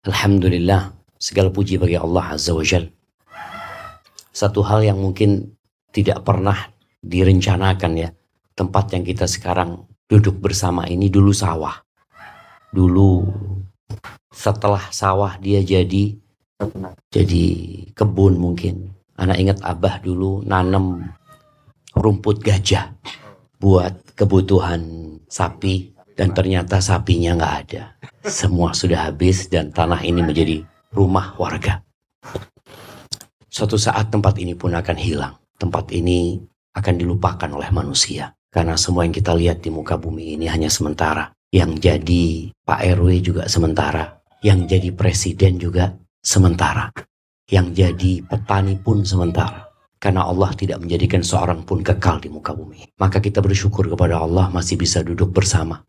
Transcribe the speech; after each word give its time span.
Alhamdulillah, 0.00 0.96
segala 1.20 1.52
puji 1.52 1.76
bagi 1.76 1.92
Allah 1.92 2.32
Azza 2.32 2.56
wa 2.56 2.64
Jal. 2.64 2.88
Satu 4.32 4.64
hal 4.64 4.80
yang 4.80 4.96
mungkin 4.96 5.60
tidak 5.92 6.24
pernah 6.24 6.56
direncanakan 7.04 7.92
ya. 8.00 8.08
Tempat 8.56 8.96
yang 8.96 9.04
kita 9.04 9.28
sekarang 9.28 9.84
duduk 10.08 10.40
bersama 10.40 10.88
ini 10.88 11.12
dulu 11.12 11.36
sawah. 11.36 11.84
Dulu 12.72 13.28
setelah 14.32 14.88
sawah 14.88 15.36
dia 15.36 15.60
jadi 15.60 16.16
jadi 17.12 17.46
kebun 17.92 18.40
mungkin. 18.40 18.96
Anak 19.20 19.36
ingat 19.36 19.60
abah 19.60 20.00
dulu 20.00 20.40
nanam 20.48 21.12
rumput 21.92 22.40
gajah 22.40 22.96
buat 23.60 24.16
kebutuhan 24.16 24.80
sapi 25.28 25.92
dan 26.20 26.36
ternyata 26.36 26.84
sapinya 26.84 27.32
nggak 27.32 27.54
ada. 27.64 27.96
Semua 28.28 28.76
sudah 28.76 29.08
habis 29.08 29.48
dan 29.48 29.72
tanah 29.72 30.04
ini 30.04 30.20
menjadi 30.20 30.60
rumah 30.92 31.32
warga. 31.40 31.80
Suatu 33.48 33.80
saat 33.80 34.12
tempat 34.12 34.36
ini 34.36 34.52
pun 34.52 34.76
akan 34.76 35.00
hilang. 35.00 35.40
Tempat 35.56 35.88
ini 35.96 36.36
akan 36.76 36.94
dilupakan 37.00 37.48
oleh 37.48 37.72
manusia. 37.72 38.36
Karena 38.52 38.76
semua 38.76 39.08
yang 39.08 39.16
kita 39.16 39.32
lihat 39.32 39.64
di 39.64 39.72
muka 39.72 39.96
bumi 39.96 40.36
ini 40.36 40.44
hanya 40.44 40.68
sementara. 40.68 41.32
Yang 41.48 41.88
jadi 41.88 42.52
Pak 42.68 43.00
RW 43.00 43.08
juga 43.24 43.48
sementara. 43.48 44.20
Yang 44.44 44.76
jadi 44.76 44.88
presiden 44.92 45.56
juga 45.56 45.96
sementara. 46.20 46.92
Yang 47.48 47.66
jadi 47.80 48.12
petani 48.28 48.76
pun 48.76 49.08
sementara. 49.08 49.69
Karena 50.00 50.24
Allah 50.24 50.48
tidak 50.56 50.80
menjadikan 50.80 51.20
seorang 51.20 51.68
pun 51.68 51.84
kekal 51.84 52.24
di 52.24 52.32
muka 52.32 52.56
bumi. 52.56 52.88
Maka 52.96 53.20
kita 53.20 53.44
bersyukur 53.44 53.84
kepada 53.84 54.16
Allah 54.16 54.48
masih 54.48 54.80
bisa 54.80 55.04
duduk 55.04 55.28
bersama. 55.28 55.84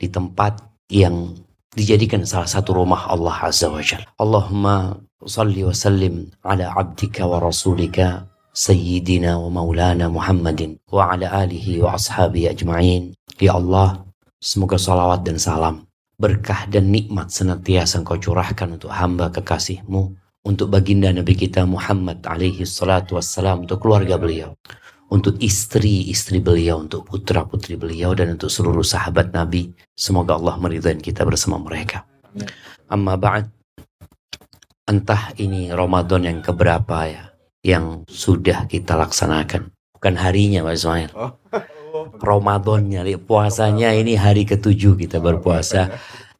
Di 0.00 0.08
tempat 0.08 0.56
yang 0.88 1.36
dijadikan 1.76 2.24
salah 2.24 2.48
satu 2.48 2.72
rumah 2.72 3.04
Allah 3.12 3.36
Azza 3.52 3.68
wa 3.68 3.84
Jalla. 3.84 4.08
Allahumma 4.16 4.96
salli 5.28 5.60
wa 5.60 5.76
sallim 5.76 6.32
ala 6.40 6.72
abdika 6.72 7.28
wa 7.28 7.36
rasulika 7.36 8.24
sayyidina 8.56 9.36
wa 9.36 9.60
maulana 9.60 10.08
Muhammadin 10.08 10.80
wa 10.88 11.12
ala 11.12 11.28
alihi 11.44 11.84
wa 11.84 12.00
ashabi 12.00 12.48
ajma'in. 12.48 13.12
Ya 13.36 13.54
Allah, 13.60 14.08
semoga 14.40 14.80
salawat 14.80 15.22
dan 15.22 15.36
salam, 15.36 15.84
berkah 16.16 16.66
dan 16.66 16.90
nikmat 16.90 17.30
senantiasa 17.30 18.02
engkau 18.02 18.18
curahkan 18.18 18.74
untuk 18.74 18.90
hamba 18.90 19.30
kekasihmu, 19.30 20.16
untuk 20.44 20.70
baginda 20.70 21.10
Nabi 21.10 21.34
kita 21.34 21.66
Muhammad 21.66 22.22
alaihi 22.26 22.66
salatu 22.66 23.18
wassalam, 23.18 23.66
untuk 23.66 23.82
keluarga 23.82 24.20
beliau, 24.20 24.54
untuk 25.10 25.40
istri-istri 25.40 26.38
beliau, 26.38 26.84
untuk 26.84 27.08
putra-putri 27.08 27.74
beliau, 27.80 28.12
dan 28.12 28.36
untuk 28.36 28.52
seluruh 28.52 28.84
sahabat 28.84 29.32
Nabi. 29.34 29.72
Semoga 29.96 30.36
Allah 30.36 30.60
meridhai 30.60 31.00
kita 31.00 31.24
bersama 31.24 31.56
mereka. 31.58 32.04
Amma 32.88 33.16
ba'd, 33.16 33.48
entah 34.88 35.32
ini 35.36 35.68
Ramadan 35.72 36.24
yang 36.28 36.40
keberapa 36.40 37.08
ya, 37.08 37.24
yang 37.64 38.04
sudah 38.08 38.68
kita 38.70 38.96
laksanakan. 38.96 39.72
Bukan 39.98 40.14
harinya 40.14 40.62
Pak 40.62 40.74
Ismail. 40.78 41.10
Ramadannya, 42.22 43.02
puasanya 43.18 43.90
ini 43.96 44.14
hari 44.14 44.46
ketujuh 44.46 44.94
kita 44.94 45.18
berpuasa. 45.18 45.90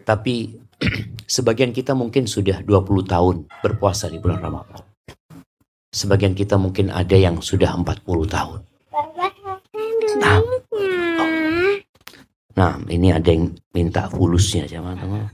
Tapi 0.07 0.55
sebagian 1.34 1.75
kita 1.75 1.93
mungkin 1.95 2.31
sudah 2.31 2.62
20 2.62 3.05
tahun 3.07 3.37
berpuasa 3.62 4.11
di 4.11 4.19
bulan 4.23 4.43
Ramadan. 4.43 4.83
Sebagian 5.89 6.37
kita 6.37 6.61
mungkin 6.61 6.93
ada 6.93 7.17
yang 7.17 7.41
sudah 7.41 7.73
40 7.75 8.05
tahun. 8.29 8.61
Nah, 10.19 10.39
nah 12.55 12.73
ini 12.93 13.09
ada 13.15 13.29
yang 13.33 13.56
minta 13.73 14.06
fulusnya 14.12 14.69
teman-teman. 14.69 15.33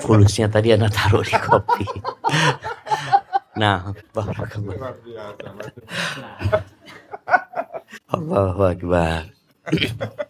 Fulusnya 0.00 0.46
tadi 0.46 0.72
anak 0.72 0.94
taruh 0.94 1.24
di 1.24 1.36
kopi. 1.36 1.86
Nah, 3.58 3.90
barakallah. 4.14 4.94
Allahu 8.06 8.62
Akbar. 8.70 9.34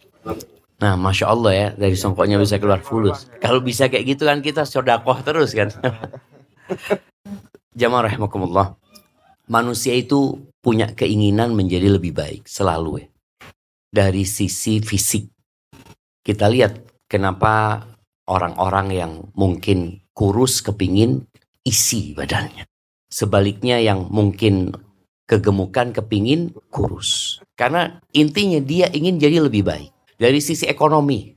Nah, 0.79 0.95
masya 0.95 1.27
Allah 1.27 1.51
ya 1.51 1.67
dari 1.75 1.99
songkoknya 1.99 2.39
bisa 2.39 2.55
keluar 2.55 2.79
fulus. 2.79 3.27
Kalau 3.43 3.59
bisa 3.59 3.91
kayak 3.91 4.15
gitu 4.15 4.23
kan 4.23 4.39
kita 4.39 4.63
sodakoh 4.63 5.19
terus 5.21 5.51
kan. 5.51 5.69
Jamaah 7.79 8.11
rahimakumullah 8.11 8.79
manusia 9.49 9.97
itu 9.97 10.37
punya 10.61 10.93
keinginan 10.93 11.57
menjadi 11.57 11.99
lebih 11.99 12.15
baik 12.15 12.45
selalu 12.45 13.03
ya. 13.03 13.07
Dari 13.89 14.23
sisi 14.23 14.79
fisik. 14.79 15.25
Kita 16.21 16.45
lihat 16.45 17.03
kenapa 17.09 17.83
orang-orang 18.29 18.87
yang 18.93 19.11
mungkin 19.33 20.05
kurus 20.13 20.61
kepingin 20.61 21.25
isi 21.65 22.13
badannya. 22.13 22.69
Sebaliknya 23.09 23.81
yang 23.81 24.05
mungkin 24.13 24.77
kegemukan 25.25 25.89
kepingin 25.89 26.53
kurus. 26.69 27.41
Karena 27.57 27.97
intinya 28.13 28.61
dia 28.61 28.93
ingin 28.93 29.17
jadi 29.17 29.41
lebih 29.41 29.65
baik. 29.65 29.89
Dari 30.19 30.43
sisi 30.43 30.67
ekonomi. 30.67 31.31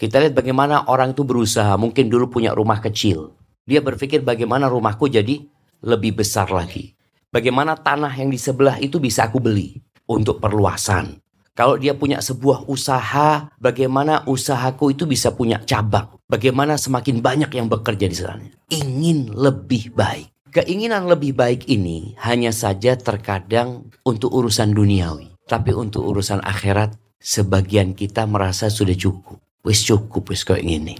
Kita 0.00 0.16
lihat 0.24 0.32
bagaimana 0.32 0.88
orang 0.88 1.12
itu 1.12 1.20
berusaha. 1.20 1.76
Mungkin 1.76 2.08
dulu 2.08 2.32
punya 2.32 2.56
rumah 2.56 2.80
kecil. 2.80 3.36
Dia 3.68 3.84
berpikir 3.84 4.24
bagaimana 4.24 4.72
rumahku 4.72 5.04
jadi 5.12 5.44
lebih 5.84 6.24
besar 6.24 6.48
lagi. 6.48 6.96
Bagaimana 7.28 7.76
tanah 7.76 8.08
yang 8.16 8.32
di 8.32 8.40
sebelah 8.40 8.80
itu 8.80 8.96
bisa 8.96 9.28
aku 9.28 9.36
beli 9.36 9.84
untuk 10.08 10.40
perluasan. 10.40 11.20
Kalau 11.52 11.76
dia 11.76 11.92
punya 11.92 12.24
sebuah 12.24 12.72
usaha, 12.72 13.52
bagaimana 13.60 14.24
usahaku 14.24 14.96
itu 14.96 15.04
bisa 15.04 15.36
punya 15.36 15.60
cabang. 15.68 16.16
Bagaimana 16.24 16.80
semakin 16.80 17.20
banyak 17.20 17.52
yang 17.52 17.68
bekerja 17.68 18.08
di 18.08 18.16
sana. 18.16 18.48
Ingin 18.72 19.36
lebih 19.36 19.92
baik. 19.92 20.32
Keinginan 20.56 21.04
lebih 21.04 21.36
baik 21.36 21.68
ini 21.68 22.16
hanya 22.24 22.48
saja 22.48 22.96
terkadang 22.96 23.92
untuk 24.08 24.32
urusan 24.32 24.72
duniawi. 24.72 25.36
Tapi 25.44 25.76
untuk 25.76 26.08
urusan 26.08 26.40
akhirat, 26.40 26.96
sebagian 27.20 27.92
kita 27.92 28.24
merasa 28.24 28.72
sudah 28.72 28.96
cukup. 28.96 29.38
Wis 29.60 29.84
cukup, 29.84 30.32
wis 30.32 30.42
kau 30.42 30.56
ingin 30.56 30.96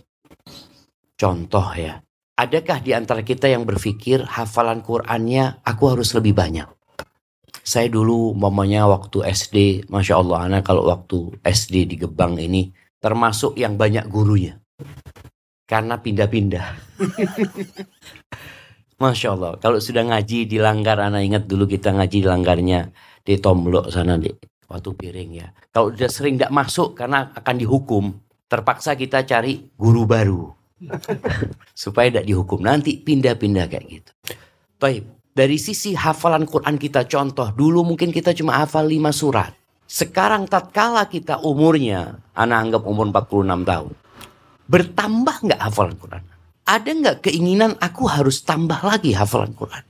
Contoh 1.17 1.73
ya, 1.73 2.05
Adakah 2.41 2.81
di 2.81 2.97
antara 2.97 3.21
kita 3.21 3.53
yang 3.53 3.69
berpikir 3.69 4.25
hafalan 4.25 4.81
Qur'annya 4.81 5.61
aku 5.61 5.93
harus 5.93 6.17
lebih 6.17 6.33
banyak? 6.33 6.65
Saya 7.61 7.93
dulu 7.93 8.33
mamanya 8.33 8.89
waktu 8.89 9.29
SD, 9.29 9.85
Masya 9.93 10.17
Allah 10.17 10.49
anak 10.49 10.65
kalau 10.65 10.89
waktu 10.89 11.37
SD 11.45 11.85
di 11.85 12.01
Gebang 12.01 12.41
ini 12.41 12.73
termasuk 12.97 13.61
yang 13.61 13.77
banyak 13.77 14.09
gurunya. 14.09 14.57
Karena 15.69 16.01
pindah-pindah. 16.01 16.67
Masya 19.05 19.29
Allah, 19.37 19.53
kalau 19.61 19.77
sudah 19.77 20.09
ngaji 20.09 20.49
di 20.49 20.57
langgar, 20.57 20.97
anak 20.97 21.21
ingat 21.21 21.45
dulu 21.45 21.69
kita 21.69 21.93
ngaji 21.93 22.25
di 22.25 22.29
langgarnya 22.29 22.89
di 23.21 23.37
Tomlok 23.37 23.93
sana 23.93 24.17
di 24.17 24.33
waktu 24.71 24.91
piring 24.95 25.31
ya. 25.35 25.51
Kalau 25.75 25.91
sudah 25.91 26.11
sering 26.11 26.39
tidak 26.39 26.55
masuk 26.55 26.95
karena 26.95 27.35
akan 27.35 27.57
dihukum, 27.59 28.05
terpaksa 28.47 28.95
kita 28.95 29.27
cari 29.27 29.75
guru 29.75 30.07
baru 30.07 30.47
supaya 31.83 32.09
tidak 32.09 32.27
dihukum 32.31 32.63
nanti 32.63 33.03
pindah-pindah 33.03 33.67
kayak 33.67 33.87
gitu. 33.91 34.13
Baik, 34.79 35.05
dari 35.35 35.59
sisi 35.59 35.93
hafalan 35.99 36.47
Quran 36.47 36.79
kita 36.79 37.05
contoh 37.11 37.51
dulu 37.51 37.83
mungkin 37.83 38.15
kita 38.15 38.31
cuma 38.33 38.63
hafal 38.63 38.87
5 38.87 39.11
surat. 39.11 39.53
Sekarang 39.91 40.47
tatkala 40.47 41.11
kita 41.11 41.43
umurnya, 41.43 42.23
anak 42.39 42.59
anggap 42.63 42.83
umur 42.87 43.11
46 43.11 43.67
tahun. 43.67 43.93
Bertambah 44.71 45.37
nggak 45.51 45.61
hafalan 45.67 45.99
Quran? 45.99 46.25
Ada 46.63 46.91
nggak 46.95 47.17
keinginan 47.27 47.75
aku 47.83 48.07
harus 48.07 48.47
tambah 48.47 48.79
lagi 48.87 49.11
hafalan 49.19 49.51
Quran? 49.51 49.83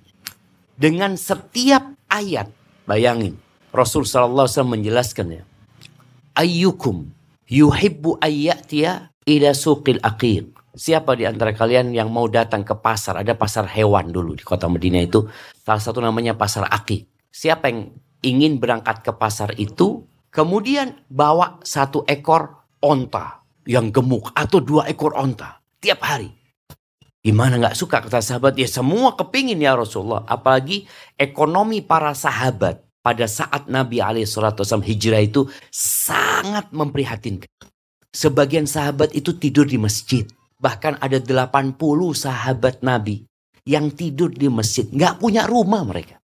Dengan 0.80 1.12
setiap 1.20 1.84
ayat, 2.08 2.48
bayangin. 2.88 3.36
Rasul 3.70 4.02
Sallallahu 4.06 4.46
Alaihi 4.46 4.54
Wasallam 4.58 4.74
menjelaskan 4.78 5.26
ya. 5.30 5.42
Ayyukum 6.34 7.10
yuhibbu 7.50 8.18
ayyatiya 8.22 9.10
ila 9.26 9.50
suqil 9.54 9.98
aqir 10.02 10.46
Siapa 10.70 11.18
di 11.18 11.26
antara 11.26 11.50
kalian 11.50 11.90
yang 11.90 12.14
mau 12.14 12.30
datang 12.30 12.62
ke 12.62 12.78
pasar? 12.78 13.18
Ada 13.18 13.34
pasar 13.34 13.66
hewan 13.66 14.14
dulu 14.14 14.38
di 14.38 14.46
kota 14.46 14.70
Medina 14.70 15.02
itu. 15.02 15.26
Salah 15.66 15.82
satu 15.82 15.98
namanya 15.98 16.38
pasar 16.38 16.70
Aki. 16.70 17.10
Siapa 17.26 17.66
yang 17.66 17.90
ingin 18.22 18.62
berangkat 18.62 19.02
ke 19.02 19.10
pasar 19.10 19.50
itu, 19.58 20.06
kemudian 20.30 20.94
bawa 21.10 21.58
satu 21.66 22.06
ekor 22.06 22.70
onta 22.78 23.42
yang 23.66 23.90
gemuk 23.90 24.30
atau 24.30 24.62
dua 24.62 24.86
ekor 24.86 25.10
onta 25.18 25.58
tiap 25.82 26.06
hari. 26.06 26.30
Gimana 27.20 27.58
nggak 27.58 27.76
suka 27.76 28.06
kata 28.06 28.22
sahabat? 28.22 28.54
Ya 28.54 28.70
semua 28.70 29.18
kepingin 29.18 29.58
ya 29.58 29.74
Rasulullah. 29.74 30.22
Apalagi 30.24 30.86
ekonomi 31.18 31.82
para 31.82 32.14
sahabat 32.14 32.80
pada 33.00 33.24
saat 33.24 33.68
Nabi 33.68 34.00
SAW 34.00 34.84
hijrah 34.84 35.24
itu 35.24 35.48
sangat 35.72 36.68
memprihatinkan. 36.72 37.48
Sebagian 38.10 38.66
sahabat 38.66 39.14
itu 39.14 39.36
tidur 39.36 39.64
di 39.64 39.78
masjid. 39.78 40.26
Bahkan 40.60 41.00
ada 41.00 41.16
80 41.22 41.78
sahabat 42.12 42.84
Nabi 42.84 43.24
yang 43.64 43.88
tidur 43.94 44.28
di 44.28 44.50
masjid. 44.50 44.84
Nggak 44.90 45.22
punya 45.22 45.46
rumah 45.48 45.86
mereka. 45.86 46.20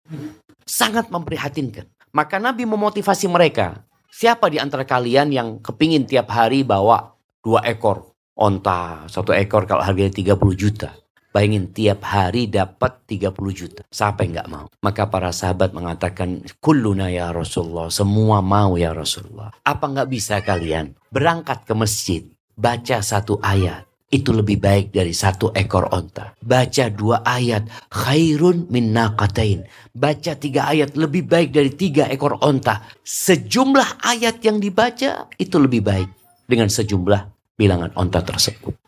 Sangat 0.65 1.13
memprihatinkan. 1.13 1.87
Maka 2.15 2.41
Nabi 2.41 2.65
memotivasi 2.65 3.29
mereka. 3.31 3.85
Siapa 4.09 4.47
di 4.47 4.63
antara 4.63 4.87
kalian 4.87 5.35
yang 5.35 5.49
kepingin 5.59 6.07
tiap 6.07 6.31
hari 6.31 6.63
bawa 6.63 7.15
dua 7.43 7.67
ekor 7.67 8.15
onta, 8.39 9.05
satu 9.11 9.35
ekor 9.35 9.67
kalau 9.67 9.83
harganya 9.83 10.15
30 10.15 10.55
juta. 10.55 10.95
Bayangin 11.35 11.75
tiap 11.75 12.07
hari 12.07 12.47
dapat 12.47 13.11
30 13.11 13.35
juta. 13.51 13.83
Siapa 13.91 14.23
yang 14.23 14.39
nggak 14.39 14.51
mau? 14.55 14.71
Maka 14.87 15.11
para 15.11 15.35
sahabat 15.35 15.75
mengatakan, 15.75 16.47
Kulluna 16.63 17.11
ya 17.11 17.35
Rasulullah. 17.35 17.91
Semua 17.91 18.39
mau 18.39 18.79
ya 18.79 18.95
Rasulullah. 18.95 19.51
Apa 19.67 19.91
nggak 19.91 20.07
bisa 20.15 20.39
kalian 20.47 20.95
berangkat 21.11 21.67
ke 21.67 21.75
masjid, 21.75 22.23
baca 22.55 23.03
satu 23.03 23.43
ayat, 23.43 23.83
itu 24.15 24.31
lebih 24.31 24.63
baik 24.63 24.95
dari 24.95 25.11
satu 25.11 25.51
ekor 25.51 25.91
onta. 25.91 26.39
Baca 26.39 26.87
dua 26.95 27.27
ayat, 27.27 27.67
khairun 27.91 28.71
min 28.71 28.95
naqatain. 28.95 29.67
Baca 29.91 30.39
tiga 30.39 30.71
ayat, 30.71 30.95
lebih 30.95 31.27
baik 31.27 31.51
dari 31.51 31.75
tiga 31.75 32.07
ekor 32.15 32.39
onta. 32.47 32.87
Sejumlah 33.03 34.07
ayat 34.07 34.39
yang 34.39 34.63
dibaca, 34.63 35.27
itu 35.35 35.57
lebih 35.59 35.83
baik 35.83 36.07
dengan 36.47 36.71
sejumlah 36.71 37.27
bilangan 37.59 37.91
onta 37.99 38.23
tersebut. 38.23 38.79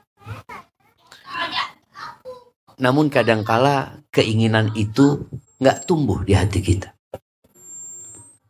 Namun 2.76 3.08
kadangkala 3.08 4.04
keinginan 4.12 4.72
itu 4.76 5.28
nggak 5.60 5.88
tumbuh 5.88 6.20
di 6.24 6.36
hati 6.36 6.60
kita. 6.60 6.92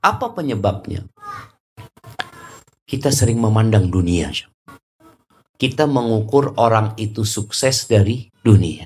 Apa 0.02 0.34
penyebabnya? 0.34 1.06
Kita 2.86 3.10
sering 3.10 3.42
memandang 3.42 3.90
dunia 3.90 4.30
kita 5.56 5.88
mengukur 5.88 6.52
orang 6.60 6.92
itu 7.00 7.24
sukses 7.24 7.88
dari 7.88 8.28
dunia. 8.44 8.84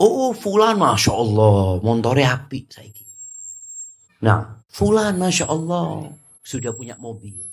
Oh, 0.00 0.34
fulan 0.34 0.78
Masya 0.78 1.12
Allah, 1.14 1.78
montore 1.82 2.26
api 2.26 2.66
Nah, 4.26 4.60
fulan 4.66 5.16
Masya 5.16 5.46
Allah, 5.46 6.10
sudah 6.42 6.74
punya 6.74 6.98
mobil. 6.98 7.46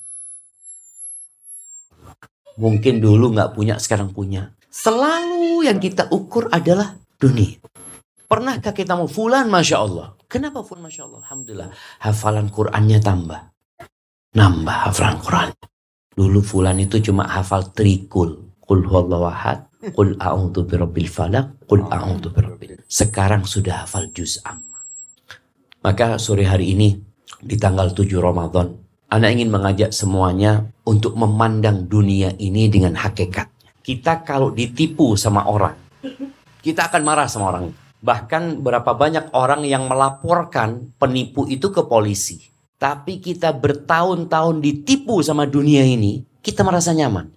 Mungkin 2.57 2.97
dulu 2.97 3.37
nggak 3.37 3.53
punya, 3.53 3.77
sekarang 3.77 4.09
punya. 4.09 4.56
Selalu 4.77 5.65
yang 5.65 5.81
kita 5.81 6.05
ukur 6.13 6.53
adalah 6.53 6.93
dunia. 7.17 7.57
Pernahkah 8.29 8.77
kita 8.77 8.93
mau 8.93 9.09
fulan 9.09 9.49
Masya 9.49 9.77
Allah? 9.81 10.13
Kenapa 10.29 10.61
fulan 10.61 10.85
Masya 10.85 11.09
Allah? 11.09 11.19
Alhamdulillah, 11.25 11.69
hafalan 12.05 12.53
Qurannya 12.53 13.01
tambah. 13.01 13.41
Nambah 14.37 14.77
hafalan 14.85 15.17
Quran. 15.17 15.49
Dulu 16.13 16.39
fulan 16.45 16.77
itu 16.77 17.01
cuma 17.01 17.25
hafal 17.25 17.73
trikul. 17.73 18.53
Huwallahu 18.69 19.25
ahad, 19.25 19.65
qul 19.97 20.13
a'udzu 20.19 20.69
birabbil 20.69 21.09
falaq, 21.09 21.65
qul 21.65 21.81
a'udzu 21.87 22.29
birabbil. 22.29 22.77
Sekarang 22.85 23.49
sudah 23.49 23.87
hafal 23.87 24.13
juz 24.13 24.37
amma. 24.45 24.85
Maka 25.81 26.21
sore 26.21 26.45
hari 26.45 26.77
ini 26.77 26.93
di 27.41 27.57
tanggal 27.57 27.95
7 27.97 28.05
Ramadan, 28.21 28.77
Anda 29.09 29.33
ingin 29.33 29.49
mengajak 29.49 29.89
semuanya 29.95 30.69
untuk 30.85 31.17
memandang 31.17 31.89
dunia 31.89 32.35
ini 32.37 32.69
dengan 32.69 32.93
hakikat. 32.93 33.56
Kita 33.87 34.19
kalau 34.27 34.51
ditipu 34.51 35.15
sama 35.15 35.47
orang, 35.47 35.79
kita 36.59 36.91
akan 36.91 37.01
marah 37.07 37.31
sama 37.31 37.55
orang. 37.55 37.71
Bahkan 38.03 38.59
berapa 38.59 38.91
banyak 38.91 39.31
orang 39.31 39.63
yang 39.63 39.87
melaporkan 39.87 40.91
penipu 40.99 41.47
itu 41.47 41.71
ke 41.71 41.87
polisi 41.87 42.51
tapi 42.77 43.17
kita 43.17 43.57
bertahun-tahun 43.57 44.61
ditipu 44.61 45.17
sama 45.25 45.49
dunia 45.49 45.81
ini, 45.81 46.21
kita 46.45 46.61
merasa 46.61 46.93
nyaman. 46.93 47.33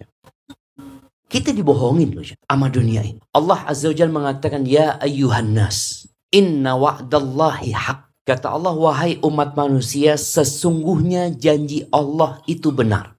Kita 1.25 1.49
dibohongin 1.49 2.13
loh 2.13 2.21
sama 2.21 2.69
dunia 2.69 3.01
ini. 3.01 3.17
Allah 3.33 3.65
Azza 3.65 3.89
wa 3.89 3.95
Jalla 3.97 4.13
mengatakan, 4.13 4.61
Ya 4.69 5.01
ayuhan 5.01 5.57
nas, 5.57 6.05
inna 6.29 6.77
wa'dallahi 6.77 7.73
haq. 7.73 7.99
Kata 8.21 8.53
Allah, 8.53 8.77
wahai 8.77 9.17
umat 9.25 9.57
manusia, 9.57 10.13
sesungguhnya 10.13 11.33
janji 11.33 11.89
Allah 11.89 12.37
itu 12.45 12.69
benar. 12.69 13.17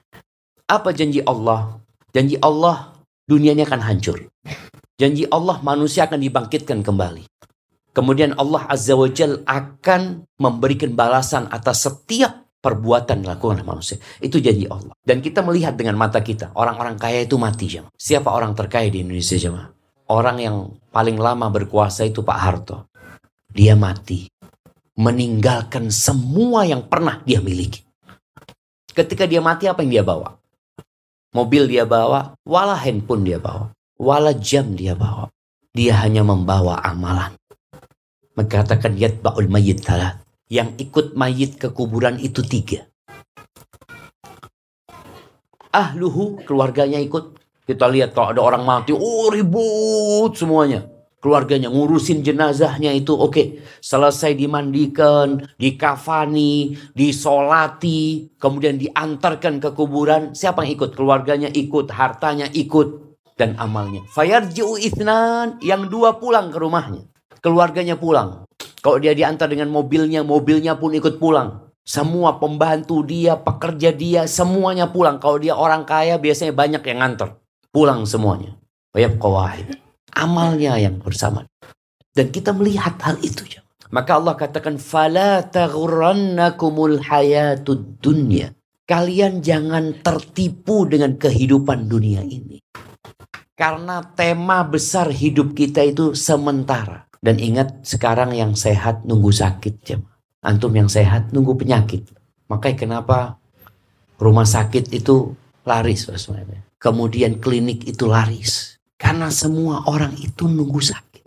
Apa 0.70 0.94
janji 0.94 1.26
Allah? 1.26 1.82
Janji 2.14 2.38
Allah, 2.38 2.91
dunia 3.26 3.54
ini 3.54 3.62
akan 3.66 3.80
hancur. 3.82 4.28
Janji 4.98 5.26
Allah, 5.30 5.58
manusia 5.64 6.06
akan 6.06 6.20
dibangkitkan 6.22 6.84
kembali. 6.84 7.26
Kemudian 7.92 8.32
Allah 8.40 8.64
Azza 8.72 8.96
wa 8.96 9.08
Jal 9.10 9.44
akan 9.44 10.24
memberikan 10.40 10.96
balasan 10.96 11.44
atas 11.52 11.84
setiap 11.84 12.42
perbuatan 12.62 13.20
dilakukan 13.26 13.60
oleh 13.60 13.66
manusia. 13.66 13.98
Itu 14.22 14.38
janji 14.38 14.64
Allah. 14.70 14.96
Dan 15.02 15.20
kita 15.20 15.42
melihat 15.44 15.76
dengan 15.76 15.98
mata 15.98 16.22
kita, 16.22 16.54
orang-orang 16.56 16.96
kaya 16.96 17.26
itu 17.26 17.36
mati. 17.36 17.66
Jemaah. 17.68 17.92
Siapa 17.98 18.32
orang 18.32 18.56
terkaya 18.56 18.88
di 18.88 19.04
Indonesia 19.04 19.36
jemaah? 19.36 19.68
Orang 20.08 20.38
yang 20.40 20.56
paling 20.94 21.18
lama 21.18 21.50
berkuasa 21.52 22.08
itu 22.08 22.24
Pak 22.24 22.38
Harto. 22.38 22.88
Dia 23.52 23.76
mati. 23.76 24.30
Meninggalkan 24.96 25.92
semua 25.92 26.64
yang 26.64 26.88
pernah 26.88 27.20
dia 27.26 27.42
miliki. 27.44 27.84
Ketika 28.92 29.24
dia 29.28 29.40
mati 29.40 29.68
apa 29.68 29.80
yang 29.84 30.00
dia 30.00 30.04
bawa? 30.04 30.36
Mobil 31.32 31.64
dia 31.64 31.88
bawa, 31.88 32.36
wala 32.44 32.76
handphone 32.76 33.24
dia 33.24 33.40
bawa, 33.40 33.72
wala 33.96 34.36
jam 34.36 34.76
dia 34.76 34.92
bawa. 34.92 35.32
Dia 35.72 36.04
hanya 36.04 36.20
membawa 36.20 36.84
amalan 36.84 37.32
mengatakan 38.36 38.96
yatba'ul 38.96 39.48
mayyit 39.48 39.84
salah. 39.84 40.20
Yang 40.52 40.88
ikut 40.88 41.06
mayit 41.16 41.56
ke 41.56 41.72
kuburan 41.72 42.20
itu 42.20 42.44
tiga. 42.44 42.84
Ahluhu, 45.72 46.44
keluarganya 46.44 47.00
ikut. 47.00 47.40
Kita 47.64 47.88
lihat 47.88 48.12
kalau 48.12 48.36
ada 48.36 48.42
orang 48.44 48.64
mati, 48.68 48.92
oh 48.92 49.32
ribut 49.32 50.36
semuanya. 50.36 50.91
Keluarganya 51.22 51.70
ngurusin 51.70 52.26
jenazahnya 52.26 52.90
itu 52.90 53.14
oke. 53.14 53.30
Okay. 53.30 53.46
Selesai 53.78 54.34
dimandikan, 54.34 55.46
dikafani, 55.54 56.74
disolati, 56.98 58.34
kemudian 58.42 58.82
diantarkan 58.82 59.62
ke 59.62 59.70
kuburan. 59.70 60.34
Siapa 60.34 60.66
yang 60.66 60.74
ikut? 60.74 60.90
Keluarganya 60.98 61.46
ikut, 61.46 61.94
hartanya 61.94 62.50
ikut, 62.50 63.14
dan 63.38 63.54
amalnya. 63.62 64.02
Fayarji'u 64.10 64.82
ithnan, 64.82 65.62
yang 65.62 65.86
dua 65.86 66.18
pulang 66.18 66.50
ke 66.50 66.58
rumahnya 66.58 67.12
keluarganya 67.42 67.98
pulang. 67.98 68.46
Kalau 68.80 68.98
dia 69.02 69.12
diantar 69.12 69.50
dengan 69.50 69.68
mobilnya, 69.68 70.22
mobilnya 70.22 70.78
pun 70.78 70.94
ikut 70.94 71.18
pulang. 71.18 71.74
Semua 71.82 72.38
pembantu 72.38 73.02
dia, 73.02 73.34
pekerja 73.34 73.90
dia, 73.90 74.30
semuanya 74.30 74.86
pulang. 74.86 75.18
Kalau 75.18 75.42
dia 75.42 75.58
orang 75.58 75.82
kaya, 75.82 76.16
biasanya 76.16 76.54
banyak 76.54 76.82
yang 76.86 76.98
nganter. 77.02 77.34
Pulang 77.74 78.06
semuanya. 78.06 78.54
wahid. 78.94 79.81
Amalnya 80.12 80.76
yang 80.76 81.00
bersama. 81.00 81.48
Dan 82.12 82.28
kita 82.28 82.52
melihat 82.52 83.00
hal 83.00 83.16
itu. 83.24 83.48
Maka 83.92 84.16
Allah 84.16 84.36
katakan, 84.36 84.80
Fala 84.80 85.44
taghurrannakumul 85.44 87.00
hayatud 87.04 88.00
dunya. 88.00 88.52
Kalian 88.88 89.40
jangan 89.40 90.00
tertipu 90.04 90.84
dengan 90.88 91.16
kehidupan 91.16 91.88
dunia 91.88 92.20
ini. 92.24 92.60
Karena 93.52 94.00
tema 94.16 94.64
besar 94.64 95.12
hidup 95.12 95.52
kita 95.52 95.84
itu 95.84 96.16
sementara. 96.16 97.08
Dan 97.22 97.38
ingat 97.38 97.86
sekarang 97.86 98.34
yang 98.34 98.58
sehat 98.58 99.06
nunggu 99.06 99.30
sakit 99.30 99.74
jam. 99.86 100.02
Antum 100.42 100.74
yang 100.74 100.90
sehat 100.90 101.30
nunggu 101.30 101.54
penyakit. 101.54 102.02
Makanya 102.50 102.76
kenapa 102.76 103.38
rumah 104.18 104.48
sakit 104.48 104.90
itu 104.90 105.36
laris. 105.62 106.10
Kemudian 106.82 107.38
klinik 107.38 107.86
itu 107.86 108.10
laris. 108.10 108.71
Karena 109.02 109.26
semua 109.34 109.90
orang 109.90 110.14
itu 110.22 110.46
nunggu 110.46 110.78
sakit. 110.78 111.26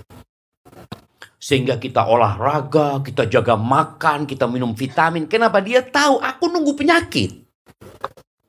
Sehingga 1.35 1.75
kita 1.75 2.07
olahraga, 2.07 3.03
kita 3.03 3.27
jaga 3.27 3.59
makan, 3.59 4.23
kita 4.23 4.47
minum 4.47 4.71
vitamin. 4.71 5.27
Kenapa? 5.27 5.59
Dia 5.59 5.83
tahu 5.83 6.23
aku 6.23 6.47
nunggu 6.47 6.73
penyakit. 6.73 7.43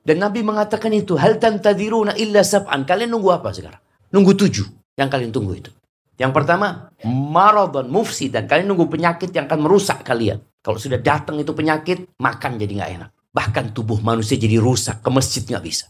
Dan 0.01 0.23
Nabi 0.23 0.41
mengatakan 0.41 0.95
itu. 0.95 1.19
Hal 1.19 1.37
tantadiruna 1.43 2.15
illa 2.15 2.41
sab'an. 2.41 2.87
Kalian 2.87 3.11
nunggu 3.11 3.29
apa 3.35 3.51
sekarang? 3.51 3.83
Nunggu 4.15 4.33
tujuh 4.39 4.65
yang 4.95 5.11
kalian 5.11 5.35
tunggu 5.35 5.59
itu. 5.59 5.69
Yang 6.17 6.31
pertama, 6.33 6.89
maradon 7.05 7.91
mufsi 7.91 8.31
dan 8.31 8.49
kalian 8.49 8.73
nunggu 8.73 8.89
penyakit 8.89 9.29
yang 9.35 9.45
akan 9.45 9.59
merusak 9.61 10.01
kalian. 10.01 10.41
Kalau 10.63 10.81
sudah 10.81 10.97
datang 10.97 11.37
itu 11.37 11.53
penyakit, 11.53 12.17
makan 12.17 12.57
jadi 12.57 12.73
nggak 12.73 12.91
enak. 12.97 13.09
Bahkan 13.29 13.77
tubuh 13.77 14.01
manusia 14.01 14.39
jadi 14.39 14.57
rusak, 14.57 15.05
ke 15.05 15.09
masjid 15.13 15.45
nggak 15.45 15.61
bisa. 15.61 15.85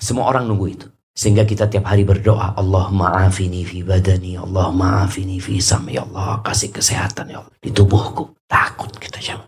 Semua 0.00 0.32
orang 0.32 0.48
nunggu 0.48 0.66
itu. 0.72 0.86
Sehingga 1.14 1.46
kita 1.46 1.70
tiap 1.70 1.86
hari 1.86 2.02
berdoa, 2.02 2.58
Allah 2.58 2.90
maafini 2.90 3.62
fi 3.62 3.86
badani, 3.86 4.34
Allah 4.34 4.74
maafini 4.74 5.38
fi 5.38 5.62
sami, 5.62 5.94
ya 5.94 6.02
Allah 6.02 6.42
kasih 6.42 6.74
kesehatan 6.74 7.30
ya 7.30 7.38
Allah. 7.38 7.54
Di 7.62 7.70
tubuhku, 7.70 8.34
takut 8.50 8.90
kita 8.98 9.22
jangan. 9.22 9.46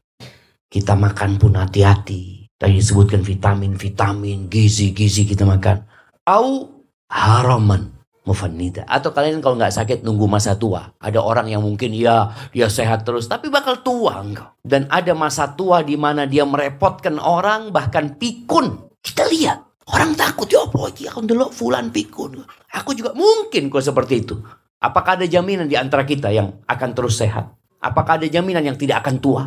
Kita 0.70 0.94
makan 0.94 1.42
pun 1.42 1.58
hati-hati. 1.58 2.46
Tadi 2.54 2.70
disebutkan 2.70 3.18
vitamin-vitamin, 3.18 4.46
gizi-gizi 4.46 5.26
kita 5.26 5.42
makan. 5.42 5.82
Au 6.22 6.70
haraman 7.10 7.96
mufannida. 8.22 8.86
Atau 8.86 9.10
kalian 9.10 9.42
kalau 9.42 9.58
nggak 9.58 9.74
sakit 9.74 9.98
nunggu 10.06 10.26
masa 10.30 10.58
tua. 10.58 10.94
Ada 11.02 11.18
orang 11.18 11.50
yang 11.50 11.62
mungkin 11.66 11.94
ya 11.94 12.30
dia 12.50 12.70
sehat 12.70 13.06
terus 13.06 13.30
tapi 13.30 13.50
bakal 13.50 13.82
tua 13.82 14.22
enggak. 14.22 14.58
Dan 14.62 14.90
ada 14.90 15.14
masa 15.14 15.54
tua 15.54 15.82
di 15.86 15.94
mana 15.94 16.26
dia 16.26 16.42
merepotkan 16.42 17.18
orang 17.22 17.70
bahkan 17.70 18.18
pikun. 18.18 18.90
Kita 18.98 19.26
lihat 19.30 19.65
orang 19.90 20.18
takut 20.18 20.50
ya 20.50 20.66
apa 20.66 20.90
iki 20.90 21.06
aku 21.06 21.22
dulu 21.22 21.50
fulan 21.54 21.94
pikun. 21.94 22.42
Aku 22.74 22.92
juga 22.92 23.14
mungkin 23.14 23.70
kok 23.70 23.84
seperti 23.84 24.26
itu. 24.26 24.36
Apakah 24.82 25.16
ada 25.16 25.26
jaminan 25.26 25.66
di 25.70 25.78
antara 25.78 26.04
kita 26.04 26.28
yang 26.30 26.62
akan 26.68 26.90
terus 26.92 27.16
sehat? 27.18 27.48
Apakah 27.80 28.20
ada 28.20 28.26
jaminan 28.28 28.66
yang 28.66 28.76
tidak 28.76 29.06
akan 29.06 29.16
tua? 29.22 29.44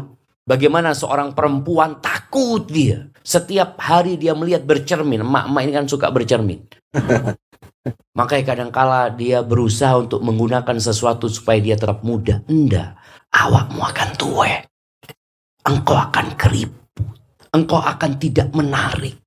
Bagaimana 0.49 0.97
seorang 0.97 1.37
perempuan 1.37 2.01
takut 2.01 2.65
dia. 2.65 3.05
Setiap 3.21 3.77
hari 3.77 4.17
dia 4.17 4.33
melihat 4.33 4.65
bercermin. 4.65 5.21
Mak-mak 5.21 5.61
ini 5.61 5.71
kan 5.77 5.85
suka 5.85 6.09
bercermin. 6.09 6.65
Makanya 8.17 8.43
kadangkala 8.55 9.13
dia 9.13 9.45
berusaha 9.45 9.93
untuk 9.93 10.25
menggunakan 10.25 10.81
sesuatu 10.81 11.29
supaya 11.29 11.61
dia 11.61 11.77
tetap 11.77 12.01
muda. 12.01 12.41
Enggak. 12.49 12.97
Awakmu 13.29 13.77
akan 13.77 14.09
tua. 14.17 14.49
Engkau 15.69 15.93
akan 15.93 16.33
keriput. 16.33 17.05
Engkau 17.53 17.77
akan 17.77 18.11
tidak 18.17 18.49
menarik. 18.49 19.18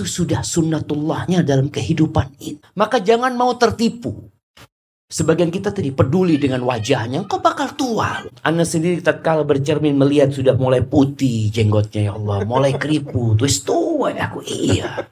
Itu 0.00 0.08
sudah 0.08 0.40
sunnatullahnya 0.40 1.44
dalam 1.44 1.68
kehidupan 1.68 2.40
ini. 2.40 2.56
Maka 2.72 3.04
jangan 3.04 3.36
mau 3.36 3.52
tertipu. 3.60 4.32
Sebagian 5.12 5.52
kita 5.52 5.76
tadi 5.76 5.92
peduli 5.92 6.40
dengan 6.40 6.64
wajahnya, 6.64 7.20
engkau 7.20 7.36
bakal 7.36 7.76
tua. 7.76 8.24
Anda 8.40 8.64
sendiri 8.64 9.04
tatkala 9.04 9.44
bercermin 9.44 10.00
melihat 10.00 10.32
sudah 10.32 10.56
mulai 10.56 10.80
putih 10.80 11.52
jenggotnya 11.52 12.08
ya 12.08 12.12
Allah, 12.16 12.48
mulai 12.48 12.80
keriput, 12.80 13.44
terus 13.44 13.60
tua 13.60 14.16
aku 14.16 14.40
iya. 14.40 15.04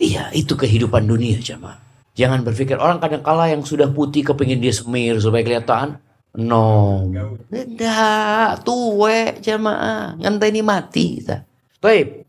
Iya, 0.00 0.32
itu 0.32 0.56
kehidupan 0.56 1.04
dunia 1.04 1.36
jemaah. 1.36 1.76
Jangan 2.16 2.40
berpikir 2.40 2.80
orang 2.80 3.04
kadang 3.04 3.20
kala 3.20 3.52
yang 3.52 3.68
sudah 3.68 3.92
putih 3.92 4.24
kepingin 4.24 4.64
dia 4.64 4.72
semir 4.72 5.20
supaya 5.20 5.44
kelihatan. 5.44 6.00
No. 6.40 7.04
Tidak, 7.52 8.64
tuwe 8.64 9.44
jemaah. 9.44 10.16
Ini 10.16 10.64
mati 10.64 11.20
kita. 11.20 11.44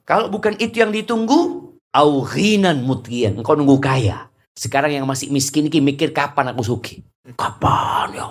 Kalau 0.03 0.27
bukan 0.27 0.59
itu 0.59 0.83
yang 0.83 0.91
ditunggu, 0.91 1.66
auhinan 1.97 2.85
mutian. 2.85 3.41
Engkau 3.41 3.57
nunggu 3.57 3.81
kaya. 3.81 4.29
Sekarang 4.53 4.93
yang 4.93 5.09
masih 5.09 5.33
miskin 5.33 5.65
ini 5.65 5.81
mikir 5.81 6.13
kapan 6.13 6.53
aku 6.53 6.61
suki. 6.61 7.01
Kapan 7.33 8.07
ya? 8.13 8.27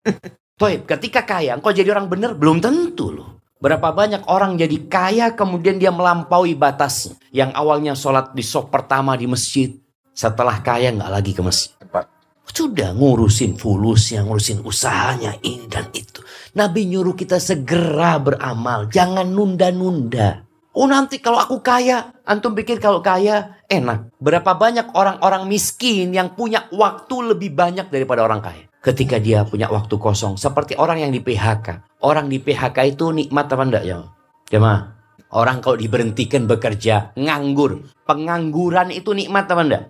Toib, 0.60 0.86
ketika 0.86 1.26
kaya, 1.26 1.58
engkau 1.58 1.74
jadi 1.74 1.90
orang 1.90 2.06
benar 2.06 2.38
belum 2.38 2.62
tentu 2.62 3.10
loh. 3.10 3.42
Berapa 3.62 3.94
banyak 3.94 4.26
orang 4.26 4.58
jadi 4.58 4.90
kaya 4.90 5.26
kemudian 5.38 5.78
dia 5.78 5.94
melampaui 5.94 6.58
batasnya. 6.58 7.18
Yang 7.30 7.50
awalnya 7.54 7.92
sholat 7.94 8.34
di 8.34 8.42
sok 8.42 8.74
pertama 8.74 9.14
di 9.14 9.30
masjid. 9.30 9.70
Setelah 10.10 10.58
kaya 10.62 10.90
nggak 10.90 11.10
lagi 11.10 11.30
ke 11.34 11.42
masjid. 11.42 11.70
Sudah 12.52 12.92
ngurusin 12.92 13.54
fulusnya, 13.56 14.26
ngurusin 14.26 14.66
usahanya 14.66 15.38
ini 15.46 15.70
dan 15.70 15.88
itu. 15.94 16.20
Nabi 16.58 16.90
nyuruh 16.90 17.14
kita 17.16 17.38
segera 17.38 18.18
beramal. 18.18 18.90
Jangan 18.90 19.30
nunda-nunda. 19.30 20.51
Oh 20.72 20.88
nanti 20.88 21.20
kalau 21.20 21.36
aku 21.36 21.60
kaya, 21.60 22.16
antum 22.24 22.56
pikir 22.56 22.80
kalau 22.80 23.04
kaya 23.04 23.60
enak. 23.68 24.08
Berapa 24.16 24.56
banyak 24.56 24.96
orang-orang 24.96 25.44
miskin 25.44 26.16
yang 26.16 26.32
punya 26.32 26.64
waktu 26.72 27.36
lebih 27.36 27.52
banyak 27.52 27.92
daripada 27.92 28.24
orang 28.24 28.40
kaya. 28.40 28.64
Ketika 28.80 29.20
dia 29.20 29.44
punya 29.44 29.68
waktu 29.68 30.00
kosong. 30.00 30.40
Seperti 30.40 30.74
orang 30.80 31.04
yang 31.04 31.12
di 31.12 31.20
PHK. 31.20 32.00
Orang 32.00 32.32
di 32.32 32.40
PHK 32.40 32.96
itu 32.96 33.12
nikmat 33.12 33.52
apa 33.52 33.62
enggak 33.68 33.84
ya? 33.84 34.00
Jemaah. 34.48 34.96
Orang 35.32 35.60
kalau 35.60 35.76
diberhentikan 35.76 36.48
bekerja, 36.48 37.12
nganggur. 37.20 37.84
Pengangguran 38.08 38.92
itu 38.96 39.12
nikmat 39.12 39.44
apa 39.52 39.62
enggak? 39.62 39.84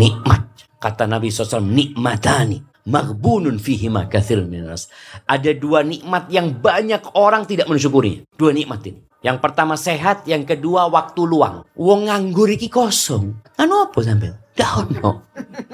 Nikmat. 0.00 0.42
Kata 0.80 1.04
Nabi 1.04 1.28
SAW, 1.28 1.62
nikmatani. 1.62 2.64
Maghbunun 2.82 3.62
fihi 3.62 3.86
kathir 4.10 4.42
minas. 4.42 4.90
Ada 5.28 5.54
dua 5.54 5.86
nikmat 5.86 6.26
yang 6.32 6.58
banyak 6.58 7.14
orang 7.14 7.46
tidak 7.46 7.70
mensyukuri. 7.70 8.26
Dua 8.34 8.50
nikmat 8.50 8.82
ini. 8.88 9.11
Yang 9.22 9.38
pertama 9.38 9.78
sehat, 9.78 10.26
yang 10.26 10.42
kedua 10.42 10.90
waktu 10.90 11.22
luang. 11.22 11.62
Wong 11.78 12.10
nganggur 12.10 12.50
iki 12.50 12.66
kosong. 12.66 13.38
Anu 13.54 13.86
apa 13.86 13.98
sampai? 14.02 14.34
Daun 14.52 14.98
no. 14.98 15.30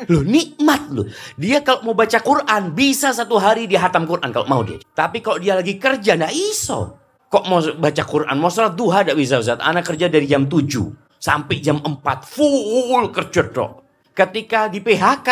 Loh 0.06 0.22
nikmat 0.22 0.92
loh. 0.92 1.08
Dia 1.34 1.64
kalau 1.64 1.90
mau 1.90 1.94
baca 1.96 2.20
Quran 2.20 2.76
bisa 2.76 3.10
satu 3.10 3.40
hari 3.40 3.66
dia 3.66 3.82
hatam 3.82 4.06
Quran 4.06 4.30
kalau 4.30 4.46
mau 4.46 4.62
dia. 4.62 4.78
Tapi 4.94 5.24
kalau 5.24 5.40
dia 5.40 5.56
lagi 5.56 5.80
kerja 5.80 6.14
ndak 6.14 6.30
iso. 6.30 7.00
Kok 7.28 7.44
mau 7.44 7.60
baca 7.60 8.02
Quran, 8.08 8.36
mau 8.40 8.48
sholat 8.52 8.72
duha 8.76 9.04
ndak 9.04 9.16
bisa 9.16 9.40
Ustaz. 9.40 9.60
Anak 9.60 9.88
kerja 9.88 10.08
dari 10.08 10.28
jam 10.28 10.48
7 10.48 11.18
sampai 11.18 11.56
jam 11.58 11.80
4 11.80 12.04
full 12.24 13.04
kerja 13.12 13.42
dok. 13.48 13.72
Ketika 14.12 14.68
di 14.68 14.80
PHK, 14.84 15.28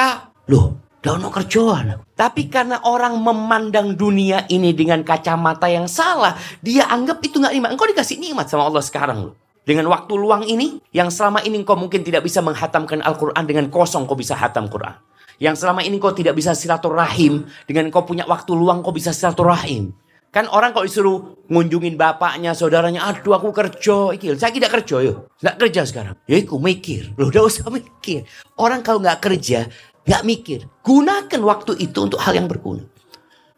loh 0.50 0.85
Dono 1.06 1.30
kerjaan. 1.30 2.02
Tapi 2.18 2.50
karena 2.50 2.82
orang 2.82 3.14
memandang 3.22 3.94
dunia 3.94 4.42
ini 4.50 4.74
dengan 4.74 5.06
kacamata 5.06 5.70
yang 5.70 5.86
salah, 5.86 6.34
dia 6.58 6.90
anggap 6.90 7.22
itu 7.22 7.38
nggak 7.38 7.54
nikmat. 7.54 7.70
Engkau 7.78 7.86
dikasih 7.86 8.18
nikmat 8.18 8.50
sama 8.50 8.66
Allah 8.66 8.82
sekarang 8.82 9.30
loh. 9.30 9.34
Dengan 9.62 9.86
waktu 9.86 10.18
luang 10.18 10.42
ini, 10.42 10.82
yang 10.90 11.06
selama 11.14 11.46
ini 11.46 11.62
engkau 11.62 11.78
mungkin 11.78 12.02
tidak 12.02 12.26
bisa 12.26 12.42
menghatamkan 12.42 13.06
Al-Quran 13.06 13.44
dengan 13.46 13.70
kosong, 13.70 14.10
kau 14.10 14.18
bisa 14.18 14.34
hatam 14.34 14.66
Quran. 14.66 14.98
Yang 15.38 15.62
selama 15.62 15.86
ini 15.86 15.98
kau 16.02 16.10
tidak 16.10 16.34
bisa 16.34 16.58
silaturahim, 16.58 17.46
dengan 17.70 17.86
kau 17.94 18.02
punya 18.02 18.26
waktu 18.26 18.50
luang, 18.54 18.82
kau 18.82 18.90
bisa 18.90 19.14
silaturahim. 19.14 19.94
Kan 20.30 20.50
orang 20.50 20.74
kalau 20.74 20.84
disuruh 20.84 21.18
ngunjungin 21.48 21.94
bapaknya, 21.94 22.52
saudaranya, 22.52 23.08
aduh 23.08 23.38
aku 23.38 23.54
kerja, 23.54 24.12
ikil. 24.12 24.36
Saya 24.36 24.52
tidak 24.52 24.74
kerja 24.74 25.02
yuk. 25.06 25.32
Nggak 25.40 25.56
kerja 25.64 25.82
sekarang. 25.86 26.14
Ya 26.28 26.36
aku 26.42 26.60
mikir. 26.60 27.14
Loh 27.16 27.30
udah 27.32 27.46
usah 27.46 27.66
mikir. 27.72 28.26
Orang 28.60 28.84
kalau 28.84 29.00
nggak 29.00 29.18
kerja, 29.22 29.70
Gak 30.06 30.22
mikir. 30.22 30.70
Gunakan 30.86 31.40
waktu 31.42 31.76
itu 31.82 31.98
untuk 32.06 32.22
hal 32.22 32.38
yang 32.38 32.46
berguna. 32.46 32.86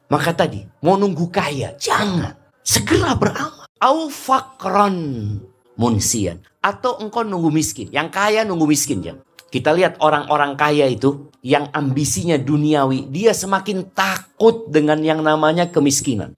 Maka 0.08 0.32
tadi, 0.32 0.64
mau 0.80 0.96
nunggu 0.96 1.28
kaya. 1.28 1.76
Jangan. 1.76 2.32
Segera 2.64 3.12
beramal. 3.12 3.68
Au 3.78 4.08
fakran 4.08 4.96
munsian. 5.76 6.40
Atau 6.64 6.96
engkau 7.04 7.20
nunggu 7.22 7.52
miskin. 7.52 7.92
Yang 7.92 8.08
kaya 8.16 8.40
nunggu 8.48 8.64
miskin. 8.64 9.04
Jangan. 9.04 9.22
Kita 9.48 9.72
lihat 9.72 10.00
orang-orang 10.04 10.56
kaya 10.56 10.84
itu 10.88 11.32
yang 11.40 11.72
ambisinya 11.72 12.36
duniawi, 12.36 13.08
dia 13.08 13.32
semakin 13.32 13.96
takut 13.96 14.68
dengan 14.68 15.00
yang 15.00 15.24
namanya 15.24 15.72
kemiskinan. 15.72 16.36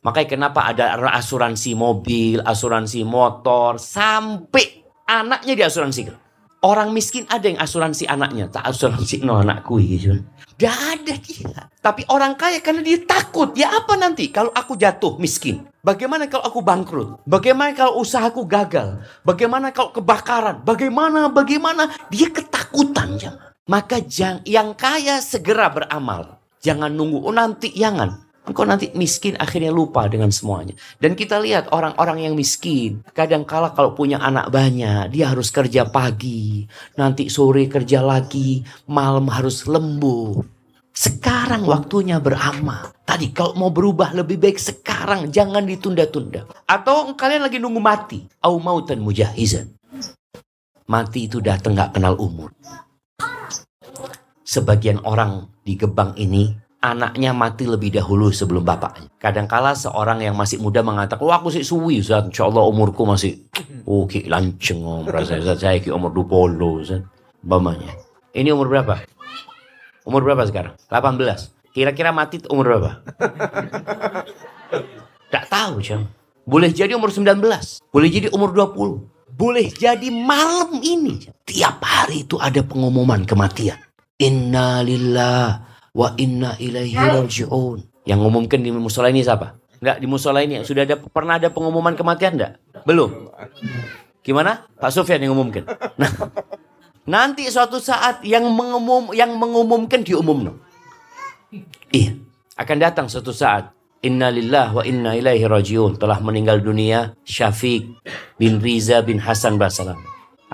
Makanya 0.00 0.28
kenapa 0.30 0.64
ada 0.64 0.96
asuransi 1.12 1.76
mobil, 1.76 2.40
asuransi 2.40 3.04
motor, 3.04 3.76
sampai 3.76 4.86
anaknya 5.04 5.60
diasuransikan. 5.60 6.16
Orang 6.58 6.90
miskin 6.90 7.22
ada 7.30 7.46
yang 7.46 7.62
asuransi 7.62 8.10
anaknya, 8.10 8.50
tak 8.50 8.66
asuransi 8.66 9.22
no 9.22 9.38
anakku 9.38 9.78
gitu. 9.78 10.26
Gak 10.58 10.74
ada 10.74 11.14
dia. 11.14 11.70
Tapi 11.78 12.02
orang 12.10 12.34
kaya 12.34 12.58
karena 12.58 12.82
dia 12.82 12.98
takut. 13.06 13.54
Ya 13.54 13.70
apa 13.70 13.94
nanti 13.94 14.26
kalau 14.34 14.50
aku 14.50 14.74
jatuh 14.74 15.14
miskin? 15.22 15.70
Bagaimana 15.86 16.26
kalau 16.26 16.50
aku 16.50 16.58
bangkrut? 16.58 17.22
Bagaimana 17.22 17.70
kalau 17.78 18.02
usahaku 18.02 18.42
gagal? 18.42 18.98
Bagaimana 19.22 19.70
kalau 19.70 19.94
kebakaran? 19.94 20.66
Bagaimana? 20.66 21.30
Bagaimana? 21.30 21.94
Dia 22.10 22.26
ketakutan 22.34 23.14
jangan. 23.14 23.54
Maka 23.70 24.02
yang 24.42 24.74
kaya 24.74 25.22
segera 25.22 25.70
beramal. 25.70 26.42
Jangan 26.58 26.90
nunggu, 26.90 27.22
oh 27.22 27.30
nanti 27.30 27.70
jangan. 27.70 28.27
Engkau 28.48 28.64
nanti 28.64 28.88
miskin 28.96 29.36
akhirnya 29.36 29.68
lupa 29.68 30.08
dengan 30.08 30.32
semuanya. 30.32 30.72
Dan 30.96 31.12
kita 31.12 31.36
lihat 31.36 31.68
orang-orang 31.68 32.24
yang 32.24 32.32
miskin. 32.32 33.04
Kadang 33.12 33.44
kala 33.44 33.76
kalau 33.76 33.92
punya 33.92 34.16
anak 34.24 34.48
banyak. 34.48 35.12
Dia 35.12 35.36
harus 35.36 35.52
kerja 35.52 35.84
pagi. 35.84 36.64
Nanti 36.96 37.28
sore 37.28 37.68
kerja 37.68 38.00
lagi. 38.00 38.64
Malam 38.88 39.28
harus 39.28 39.68
lembur. 39.68 40.48
Sekarang 40.96 41.68
waktunya 41.68 42.16
beramal. 42.24 42.96
Tadi 43.04 43.36
kalau 43.36 43.52
mau 43.52 43.68
berubah 43.68 44.16
lebih 44.16 44.40
baik 44.40 44.56
sekarang. 44.56 45.28
Jangan 45.28 45.68
ditunda-tunda. 45.68 46.48
Atau 46.64 47.12
kalian 47.20 47.44
lagi 47.44 47.60
nunggu 47.60 47.84
mati. 47.84 48.24
Au 48.40 48.56
mautan 48.56 49.04
mujahizan. 49.04 49.76
Mati 50.88 51.28
itu 51.28 51.44
datang 51.44 51.76
gak 51.76 52.00
kenal 52.00 52.16
umur. 52.16 52.48
Sebagian 54.40 55.04
orang 55.04 55.52
di 55.60 55.76
Gebang 55.76 56.16
ini 56.16 56.67
anaknya 56.78 57.34
mati 57.34 57.66
lebih 57.66 57.90
dahulu 57.90 58.30
sebelum 58.30 58.62
bapaknya. 58.62 59.10
Kadangkala 59.18 59.74
seorang 59.74 60.22
yang 60.22 60.38
masih 60.38 60.62
muda 60.62 60.82
mengatakan, 60.82 61.26
wah 61.26 61.42
aku 61.42 61.50
sih 61.50 61.66
suwi, 61.66 61.98
Ustaz. 61.98 62.30
Insya 62.30 62.46
Allah 62.46 62.62
umurku 62.66 63.02
masih, 63.02 63.42
oh 63.86 64.06
ki 64.06 64.30
lanceng 64.30 64.82
om, 64.86 65.02
rasa 65.06 65.42
saya 65.58 65.82
ki 65.82 65.90
umur 65.90 66.14
20, 66.14 66.82
Ustaz. 66.82 67.02
Bamanya. 67.42 67.90
Ini 68.34 68.54
umur 68.54 68.70
berapa? 68.70 69.02
Umur 70.06 70.22
berapa 70.22 70.46
sekarang? 70.46 70.74
18. 70.90 71.74
Kira-kira 71.74 72.10
mati 72.14 72.42
umur 72.50 72.64
berapa? 72.74 72.90
Tak 75.28 75.44
tahu, 75.50 75.84
Jam. 75.84 76.08
Boleh 76.48 76.72
jadi 76.72 76.96
umur 76.96 77.12
19. 77.12 77.44
Boleh 77.92 78.08
jadi 78.08 78.32
umur 78.32 78.56
20. 78.56 79.04
Boleh 79.36 79.68
jadi 79.70 80.08
malam 80.10 80.80
ini. 80.80 81.28
Tiap 81.44 81.78
hari 81.84 82.24
itu 82.24 82.40
ada 82.40 82.64
pengumuman 82.64 83.22
kematian. 83.28 83.78
Innalillah 84.18 85.67
wa 85.98 86.14
inna 86.14 86.54
ilaihi 86.62 86.94
raji'un. 86.94 88.06
Yang 88.06 88.18
ngumumkan 88.22 88.62
di 88.62 88.70
musola 88.70 89.10
ini 89.10 89.26
siapa? 89.26 89.58
Enggak, 89.82 89.96
di 89.98 90.06
musola 90.06 90.38
ini 90.46 90.62
sudah 90.62 90.86
ada 90.86 90.96
pernah 91.02 91.42
ada 91.42 91.50
pengumuman 91.50 91.98
kematian 91.98 92.38
enggak? 92.38 92.52
Belum. 92.86 93.26
Gimana? 94.22 94.70
Pak 94.78 94.94
Sofyan 94.94 95.26
yang 95.26 95.34
ngumumkan. 95.34 95.66
Nah, 95.98 96.10
nanti 97.10 97.50
suatu 97.50 97.82
saat 97.82 98.22
yang 98.22 98.46
mengumum 98.46 99.10
yang 99.10 99.34
mengumumkan 99.34 100.06
diumum. 100.06 100.54
Iya, 101.90 102.14
akan 102.54 102.76
datang 102.78 103.06
suatu 103.10 103.34
saat 103.34 103.74
Innalillah 103.98 104.78
wa 104.78 104.86
inna 104.86 105.18
ilaihi 105.18 105.42
rajiun 105.42 105.98
telah 105.98 106.22
meninggal 106.22 106.62
dunia 106.62 107.18
Syafiq 107.26 107.98
bin 108.38 108.62
Riza 108.62 109.02
bin 109.02 109.18
Hasan 109.18 109.58
Basalam 109.58 109.98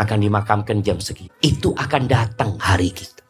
akan 0.01 0.19
dimakamkan 0.25 0.81
jam 0.81 0.97
segitu. 0.97 1.29
Itu 1.45 1.77
akan 1.77 2.09
datang 2.09 2.57
hari 2.57 2.89
kita. 2.89 3.21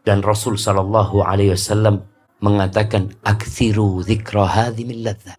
Dan 0.00 0.24
Rasul 0.24 0.56
Shallallahu 0.56 1.20
Alaihi 1.20 1.52
Wasallam 1.52 2.00
mengatakan 2.40 3.12
aksiru. 3.20 4.00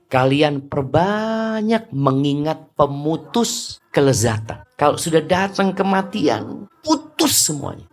Kalian 0.05 0.69
perbanyak 0.69 1.89
mengingat 1.89 2.69
pemutus 2.77 3.81
kelezatan. 3.89 4.61
Kalau 4.77 4.97
sudah 5.01 5.21
datang 5.25 5.73
kematian, 5.73 6.69
putus 6.85 7.49
semuanya. 7.49 7.89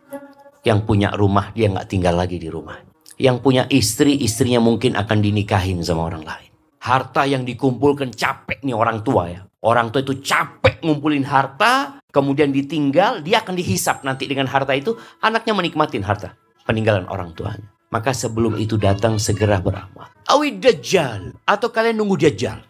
Yang 0.64 0.84
punya 0.84 1.08
rumah 1.16 1.48
dia 1.56 1.72
nggak 1.72 1.88
tinggal 1.88 2.20
lagi 2.20 2.36
di 2.36 2.52
rumah. 2.52 2.76
Yang 3.18 3.36
punya 3.42 3.64
istri, 3.72 4.20
istrinya 4.20 4.62
mungkin 4.62 4.94
akan 4.94 5.18
dinikahin 5.24 5.80
sama 5.82 6.06
orang 6.06 6.22
lain. 6.22 6.52
Harta 6.78 7.26
yang 7.26 7.42
dikumpulkan 7.42 8.14
capek 8.14 8.62
nih 8.62 8.76
orang 8.76 9.02
tua 9.02 9.26
ya. 9.26 9.42
Orang 9.58 9.90
tua 9.90 10.06
itu 10.06 10.22
capek 10.22 10.78
ngumpulin 10.86 11.26
harta, 11.26 11.98
kemudian 12.14 12.54
ditinggal, 12.54 13.26
dia 13.26 13.42
akan 13.42 13.58
dihisap 13.58 14.06
nanti 14.06 14.30
dengan 14.30 14.46
harta 14.46 14.70
itu, 14.70 14.94
anaknya 15.18 15.50
menikmatin 15.50 16.06
harta 16.06 16.38
peninggalan 16.68 17.08
orang 17.08 17.32
tuanya. 17.32 17.64
Maka 17.88 18.12
sebelum 18.12 18.60
itu 18.60 18.76
datang 18.76 19.16
segera 19.16 19.64
beramal. 19.64 20.12
Awi 20.28 20.60
Dajjal 20.60 21.32
atau 21.48 21.72
kalian 21.72 22.04
nunggu 22.04 22.20
Dajjal. 22.20 22.60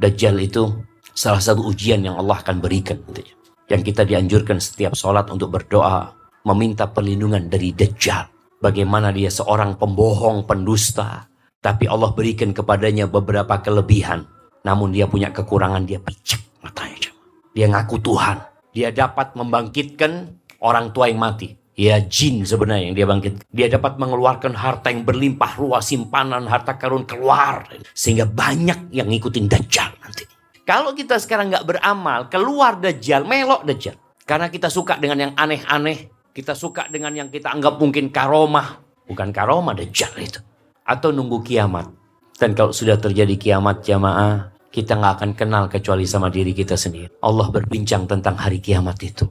Dajjal 0.00 0.40
itu 0.40 0.72
salah 1.12 1.42
satu 1.44 1.68
ujian 1.68 2.00
yang 2.00 2.16
Allah 2.16 2.40
akan 2.40 2.64
berikan. 2.64 2.96
Yang 3.68 3.92
kita 3.92 4.08
dianjurkan 4.08 4.56
setiap 4.56 4.96
sholat 4.96 5.28
untuk 5.28 5.52
berdoa, 5.52 6.16
meminta 6.48 6.88
perlindungan 6.88 7.52
dari 7.52 7.76
Dajjal. 7.76 8.56
Bagaimana 8.64 9.12
dia 9.12 9.28
seorang 9.28 9.76
pembohong, 9.76 10.48
pendusta, 10.48 11.28
tapi 11.60 11.84
Allah 11.84 12.16
berikan 12.16 12.56
kepadanya 12.56 13.04
beberapa 13.04 13.60
kelebihan 13.60 14.24
namun 14.66 14.90
dia 14.90 15.06
punya 15.06 15.30
kekurangan, 15.30 15.86
dia 15.86 15.96
picek 16.02 16.60
matanya. 16.62 17.10
Dia 17.54 17.66
ngaku 17.70 17.96
Tuhan. 18.02 18.36
Dia 18.74 18.92
dapat 18.94 19.34
membangkitkan 19.34 20.38
orang 20.62 20.90
tua 20.94 21.10
yang 21.10 21.22
mati. 21.22 21.56
Ya 21.78 22.02
jin 22.02 22.42
sebenarnya 22.42 22.90
yang 22.90 22.96
dia 22.98 23.06
bangkit. 23.06 23.32
Dia 23.54 23.70
dapat 23.70 24.02
mengeluarkan 24.02 24.50
harta 24.58 24.90
yang 24.90 25.06
berlimpah 25.06 25.54
ruah 25.54 25.78
simpanan 25.78 26.50
harta 26.50 26.74
karun 26.74 27.06
keluar. 27.06 27.70
Sehingga 27.94 28.26
banyak 28.26 28.90
yang 28.90 29.06
ngikutin 29.06 29.46
Dajjal 29.46 29.94
nanti. 30.02 30.26
Kalau 30.66 30.90
kita 30.90 31.22
sekarang 31.22 31.54
nggak 31.54 31.70
beramal, 31.70 32.26
keluar 32.26 32.82
Dajjal, 32.82 33.22
melok 33.22 33.62
Dajjal. 33.62 33.94
Karena 34.26 34.50
kita 34.50 34.66
suka 34.66 34.98
dengan 34.98 35.30
yang 35.30 35.32
aneh-aneh. 35.38 36.10
Kita 36.34 36.58
suka 36.58 36.90
dengan 36.90 37.14
yang 37.14 37.30
kita 37.30 37.54
anggap 37.54 37.78
mungkin 37.78 38.10
karomah. 38.10 38.82
Bukan 39.06 39.30
karomah 39.30 39.78
Dajjal 39.78 40.18
itu. 40.18 40.42
Atau 40.82 41.14
nunggu 41.14 41.46
kiamat. 41.46 41.94
Dan 42.34 42.58
kalau 42.58 42.74
sudah 42.74 42.98
terjadi 42.98 43.38
kiamat 43.38 43.86
jamaah, 43.86 44.50
kita 44.74 44.98
nggak 44.98 45.14
akan 45.22 45.30
kenal 45.38 45.70
kecuali 45.70 46.10
sama 46.10 46.26
diri 46.26 46.50
kita 46.50 46.74
sendiri. 46.74 47.22
Allah 47.22 47.54
berbincang 47.54 48.10
tentang 48.10 48.34
hari 48.34 48.58
kiamat 48.58 48.98
itu. 49.06 49.30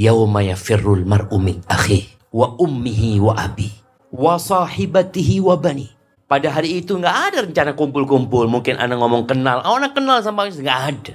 Yawma 0.00 0.40
yafirrul 0.40 1.04
mar'u 1.04 1.36
min 1.36 1.60
akhi 1.68 2.08
wa 2.32 2.56
ummihi 2.56 3.20
wa 3.20 3.36
abi 3.36 3.68
wa 4.08 4.40
sahibatihi 4.40 5.44
wa 5.44 5.60
bani. 5.60 5.92
Pada 6.24 6.48
hari 6.48 6.80
itu 6.80 6.96
nggak 6.96 7.16
ada 7.28 7.38
rencana 7.44 7.76
kumpul-kumpul. 7.76 8.48
Mungkin 8.48 8.80
anak 8.80 8.96
ngomong 8.96 9.28
kenal. 9.28 9.60
Oh, 9.66 9.76
anak 9.76 9.92
kenal 9.92 10.24
sama 10.24 10.48
nggak 10.48 10.80
ada. 10.94 11.14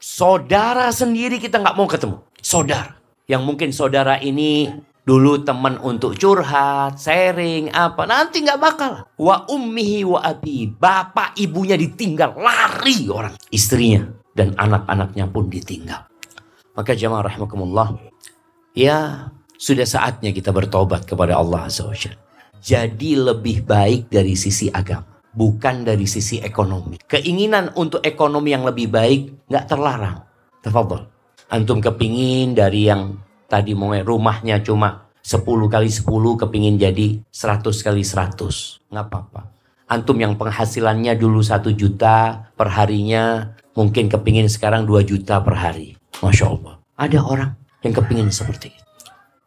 Saudara 0.00 0.90
sendiri 0.90 1.38
kita 1.38 1.62
nggak 1.62 1.76
mau 1.78 1.86
ketemu. 1.86 2.18
Saudara. 2.42 2.98
Yang 3.30 3.42
mungkin 3.46 3.68
saudara 3.70 4.18
ini 4.18 4.66
Dulu 5.00 5.42
teman 5.42 5.80
untuk 5.80 6.14
curhat, 6.14 7.00
sharing, 7.00 7.72
apa. 7.72 8.04
Nanti 8.04 8.44
nggak 8.44 8.60
bakal. 8.60 8.92
Wa 9.16 9.48
ummihi 9.48 10.04
wa 10.04 10.20
abi. 10.20 10.68
Bapak 10.68 11.40
ibunya 11.40 11.74
ditinggal. 11.74 12.36
Lari 12.36 13.08
orang. 13.08 13.34
Istrinya 13.48 14.06
dan 14.36 14.52
anak-anaknya 14.54 15.26
pun 15.32 15.48
ditinggal. 15.48 16.09
Maka 16.80 16.96
jamaah 16.96 17.28
rahimakumullah. 17.28 17.92
Ya 18.72 19.28
sudah 19.60 19.84
saatnya 19.84 20.32
kita 20.32 20.48
bertobat 20.48 21.04
kepada 21.04 21.36
Allah 21.36 21.68
Azza 21.68 21.92
Jadi 22.64 23.20
lebih 23.20 23.68
baik 23.68 24.08
dari 24.08 24.32
sisi 24.32 24.72
agama. 24.72 25.20
Bukan 25.28 25.84
dari 25.84 26.08
sisi 26.08 26.40
ekonomi. 26.40 26.96
Keinginan 27.04 27.76
untuk 27.76 28.00
ekonomi 28.00 28.56
yang 28.56 28.64
lebih 28.64 28.88
baik 28.88 29.44
nggak 29.52 29.68
terlarang. 29.68 30.24
Tafadhol. 30.64 31.04
Antum 31.52 31.84
kepingin 31.84 32.56
dari 32.56 32.88
yang 32.88 33.20
tadi 33.44 33.76
mau 33.76 33.92
rumahnya 33.92 34.64
cuma 34.64 35.12
10 35.20 35.44
kali 35.68 35.92
10 35.92 36.08
kepingin 36.40 36.80
jadi 36.80 37.20
100 37.28 37.60
kali 37.84 38.00
100. 38.08 38.88
Nggak 38.88 39.04
apa-apa. 39.04 39.52
Antum 39.84 40.16
yang 40.16 40.40
penghasilannya 40.40 41.12
dulu 41.20 41.44
1 41.44 41.76
juta 41.76 42.48
per 42.56 42.72
harinya 42.72 43.52
mungkin 43.76 44.08
kepingin 44.08 44.48
sekarang 44.48 44.88
2 44.88 45.04
juta 45.04 45.44
per 45.44 45.60
hari. 45.60 46.00
Masya 46.24 46.48
Allah. 46.48 46.79
Ada 47.00 47.24
orang 47.24 47.56
yang 47.80 47.96
kepingin 47.96 48.28
seperti 48.28 48.76
itu. 48.76 48.84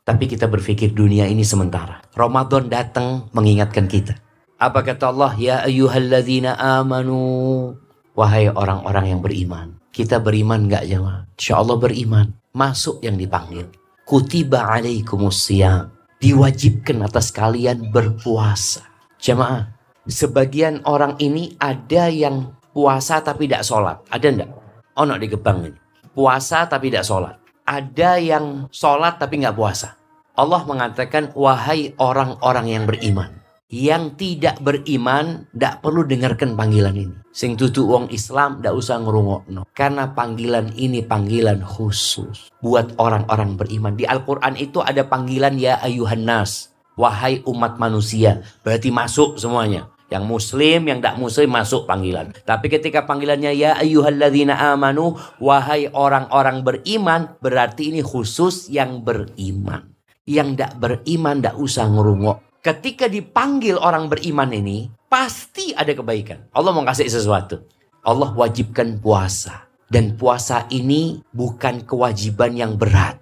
Tapi 0.02 0.26
kita 0.26 0.50
berpikir 0.50 0.92
dunia 0.92 1.30
ini 1.30 1.46
sementara. 1.46 2.02
Ramadan 2.18 2.68
datang 2.68 3.30
mengingatkan 3.32 3.86
kita. 3.86 4.18
Apa 4.58 4.82
kata 4.82 5.14
Allah? 5.14 5.38
Ya 5.38 5.62
ayyuhalladzina 5.62 6.58
amanu. 6.58 7.78
Wahai 8.18 8.50
orang-orang 8.50 9.14
yang 9.14 9.22
beriman. 9.22 9.78
Kita 9.94 10.18
beriman 10.18 10.66
nggak 10.66 10.90
jemaah? 10.90 11.30
Insya 11.38 11.62
Allah 11.62 11.78
beriman. 11.78 12.34
Masuk 12.58 13.06
yang 13.06 13.16
dipanggil 13.22 13.70
kutiba 14.04 14.68
alaikumusiyam. 14.68 15.92
Diwajibkan 16.22 17.04
atas 17.04 17.36
kalian 17.36 17.92
berpuasa. 17.92 18.88
Jemaah, 19.20 19.76
sebagian 20.08 20.80
orang 20.88 21.20
ini 21.20 21.60
ada 21.60 22.08
yang 22.08 22.56
puasa 22.72 23.20
tapi 23.20 23.44
tidak 23.44 23.68
sholat. 23.68 24.00
Ada 24.08 24.28
enggak? 24.32 24.52
Oh, 24.96 25.04
no, 25.04 25.20
di 25.20 25.28
Gebang 25.28 25.68
ini. 25.68 25.80
Puasa 26.16 26.64
tapi 26.72 26.88
tidak 26.88 27.04
sholat. 27.04 27.36
Ada 27.64 28.20
yang 28.20 28.68
sholat 28.70 29.18
tapi 29.18 29.40
nggak 29.40 29.56
puasa. 29.56 29.96
Allah 30.34 30.62
mengatakan, 30.66 31.32
wahai 31.38 31.96
orang-orang 32.02 32.66
yang 32.68 32.84
beriman 32.90 33.44
yang 33.74 34.14
tidak 34.14 34.62
beriman 34.62 35.50
tidak 35.50 35.82
perlu 35.82 36.06
dengarkan 36.06 36.54
panggilan 36.54 36.94
ini. 36.94 37.18
Sing 37.34 37.58
tutu 37.58 37.90
wong 37.90 38.06
Islam 38.14 38.62
tidak 38.62 38.78
usah 38.78 39.02
ngerungokno. 39.02 39.66
Karena 39.74 40.14
panggilan 40.14 40.78
ini 40.78 41.02
panggilan 41.02 41.66
khusus 41.66 42.54
buat 42.62 42.94
orang-orang 43.02 43.58
beriman. 43.58 43.98
Di 43.98 44.06
Al-Quran 44.06 44.54
itu 44.62 44.86
ada 44.86 45.02
panggilan 45.10 45.58
ya 45.58 45.82
ayuhan 45.82 46.22
nas. 46.22 46.70
Wahai 46.94 47.42
umat 47.50 47.82
manusia. 47.82 48.46
Berarti 48.62 48.94
masuk 48.94 49.42
semuanya. 49.42 49.90
Yang 50.12 50.24
muslim, 50.28 50.80
yang 50.90 51.00
tidak 51.00 51.18
muslim 51.20 51.50
masuk 51.52 51.86
panggilan. 51.86 52.36
Tapi 52.44 52.68
ketika 52.68 53.04
panggilannya 53.08 53.52
ya 53.56 53.78
ayyuhalladzina 53.80 54.60
amanu. 54.74 55.16
Wahai 55.40 55.90
orang-orang 55.92 56.66
beriman. 56.66 57.36
Berarti 57.40 57.94
ini 57.94 58.02
khusus 58.02 58.70
yang 58.70 59.02
beriman. 59.02 59.94
Yang 60.24 60.48
tidak 60.56 60.74
beriman 60.80 61.40
tidak 61.40 61.56
usah 61.60 61.86
ngerungok 61.90 62.54
ketika 62.64 63.12
dipanggil 63.12 63.76
orang 63.76 64.08
beriman 64.08 64.50
ini, 64.56 64.88
pasti 65.12 65.76
ada 65.76 65.92
kebaikan. 65.92 66.48
Allah 66.56 66.72
mau 66.72 66.88
kasih 66.88 67.12
sesuatu. 67.12 67.68
Allah 68.02 68.32
wajibkan 68.32 68.98
puasa. 69.04 69.68
Dan 69.92 70.18
puasa 70.18 70.66
ini 70.74 71.22
bukan 71.30 71.86
kewajiban 71.86 72.56
yang 72.58 72.74
berat. 72.80 73.20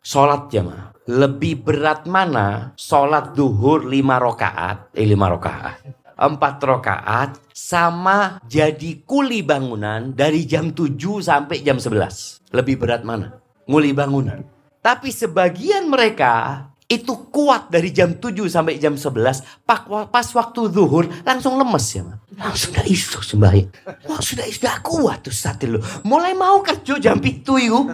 Sholat 0.00 0.48
jamaah. 0.48 0.91
Lebih 1.02 1.66
berat 1.66 2.06
mana 2.06 2.70
sholat 2.78 3.34
duhur 3.34 3.82
lima 3.90 4.22
rokaat. 4.22 4.94
Eh 4.94 5.02
lima 5.02 5.26
rokaat. 5.26 5.82
Empat 6.14 6.62
rokaat 6.62 7.30
sama 7.50 8.38
jadi 8.46 9.02
kuli 9.02 9.42
bangunan 9.42 10.14
dari 10.14 10.46
jam 10.46 10.70
7 10.70 10.94
sampai 11.18 11.66
jam 11.66 11.82
11. 11.82 12.54
Lebih 12.54 12.78
berat 12.78 13.02
mana? 13.02 13.42
Nguli 13.66 13.90
bangunan. 13.90 14.46
Tapi 14.78 15.10
sebagian 15.10 15.90
mereka 15.90 16.70
itu 16.86 17.26
kuat 17.34 17.72
dari 17.72 17.88
jam 17.90 18.14
7 18.20 18.36
sampai 18.46 18.76
jam 18.76 18.94
11 18.94 19.64
pas 19.64 20.28
waktu 20.36 20.60
zuhur 20.68 21.08
langsung 21.24 21.56
lemes 21.56 21.86
ya 21.88 22.04
man. 22.04 22.20
sudah 22.52 22.84
isu 22.84 23.24
sembahyang 23.24 23.72
wah 24.04 24.20
sudah 24.20 24.44
isu 24.44 24.60
kuat 24.84 25.24
tuh 25.24 25.32
saat 25.32 25.64
itu 25.64 25.80
mulai 26.04 26.36
mau 26.36 26.60
kerja 26.60 27.00
jam 27.00 27.16
itu 27.24 27.56
yuk 27.56 27.88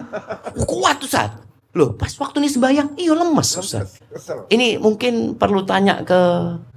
kuat 0.67 0.99
tuh 0.99 1.07
saat 1.07 1.31
loh 1.75 1.93
pas 1.93 2.09
waktu 2.17 2.41
ini 2.41 2.49
sembahyang 2.49 2.89
iyo 2.97 3.13
lemes 3.13 3.49
Ustaz 3.57 4.01
ini 4.49 4.81
mungkin 4.81 5.37
perlu 5.37 5.61
tanya 5.67 6.01
ke 6.01 6.19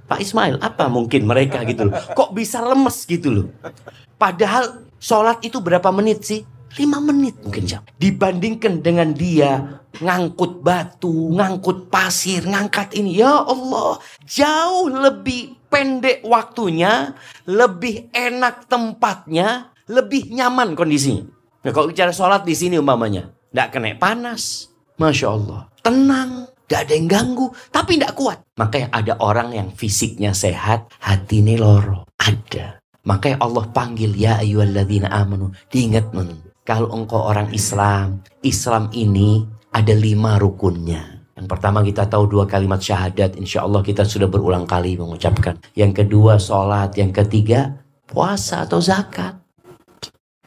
Pak 0.05 0.19
Ismail 0.21 0.61
apa 0.61 0.85
mungkin 0.91 1.25
mereka 1.25 1.65
gitu 1.65 1.89
loh 1.89 1.95
kok 2.13 2.31
bisa 2.37 2.61
lemes 2.61 3.07
gitu 3.09 3.29
loh 3.33 3.47
padahal 4.21 4.85
sholat 5.01 5.41
itu 5.41 5.57
berapa 5.59 5.89
menit 5.89 6.21
sih 6.23 6.41
lima 6.77 6.97
menit 6.97 7.37
mungkin 7.45 7.63
jam. 7.69 7.81
Dibandingkan 8.01 8.81
dengan 8.81 9.13
dia 9.13 9.81
ngangkut 10.01 10.65
batu, 10.65 11.29
ngangkut 11.33 11.93
pasir, 11.93 12.41
ngangkat 12.45 12.97
ini. 12.97 13.21
Ya 13.21 13.45
Allah, 13.45 14.01
jauh 14.25 14.89
lebih 14.89 15.57
pendek 15.69 16.25
waktunya, 16.25 17.13
lebih 17.45 18.09
enak 18.13 18.65
tempatnya, 18.65 19.73
lebih 19.89 20.33
nyaman 20.33 20.73
kondisinya. 20.73 21.29
Nah, 21.63 21.71
kalau 21.71 21.93
bicara 21.93 22.11
sholat 22.11 22.43
di 22.43 22.57
sini 22.57 22.75
umpamanya, 22.81 23.31
tidak 23.53 23.77
kena 23.77 23.95
panas, 23.95 24.72
masya 24.97 25.27
Allah, 25.33 25.67
tenang, 25.83 26.47
tidak 26.65 26.79
ada 26.89 26.93
yang 26.97 27.07
ganggu, 27.11 27.47
tapi 27.69 27.99
tidak 27.99 28.15
kuat. 28.17 28.39
Makanya 28.57 28.87
ada 28.89 29.13
orang 29.21 29.49
yang 29.53 29.69
fisiknya 29.75 30.33
sehat, 30.33 30.89
hatinya 31.03 31.59
loro. 31.59 32.09
Ada. 32.17 32.79
Makanya 33.03 33.43
Allah 33.43 33.67
panggil 33.69 34.15
ya 34.15 34.39
ayyuhalladzina 34.39 35.11
amanu. 35.11 35.51
Diingat 35.67 36.15
men. 36.15 36.39
Kalau 36.63 36.87
engkau 36.95 37.19
orang 37.19 37.51
Islam, 37.51 38.23
Islam 38.39 38.87
ini 38.95 39.43
ada 39.75 39.91
lima 39.91 40.39
rukunnya. 40.39 41.27
Yang 41.35 41.47
pertama 41.51 41.83
kita 41.83 42.07
tahu 42.07 42.31
dua 42.31 42.47
kalimat 42.47 42.79
syahadat. 42.79 43.35
Insya 43.35 43.67
Allah 43.67 43.83
kita 43.83 44.07
sudah 44.07 44.31
berulang 44.31 44.63
kali 44.63 44.95
mengucapkan. 44.95 45.59
Yang 45.75 46.07
kedua 46.07 46.39
sholat. 46.39 46.95
Yang 46.95 47.25
ketiga 47.25 47.83
puasa 48.07 48.63
atau 48.63 48.79
zakat. 48.79 49.42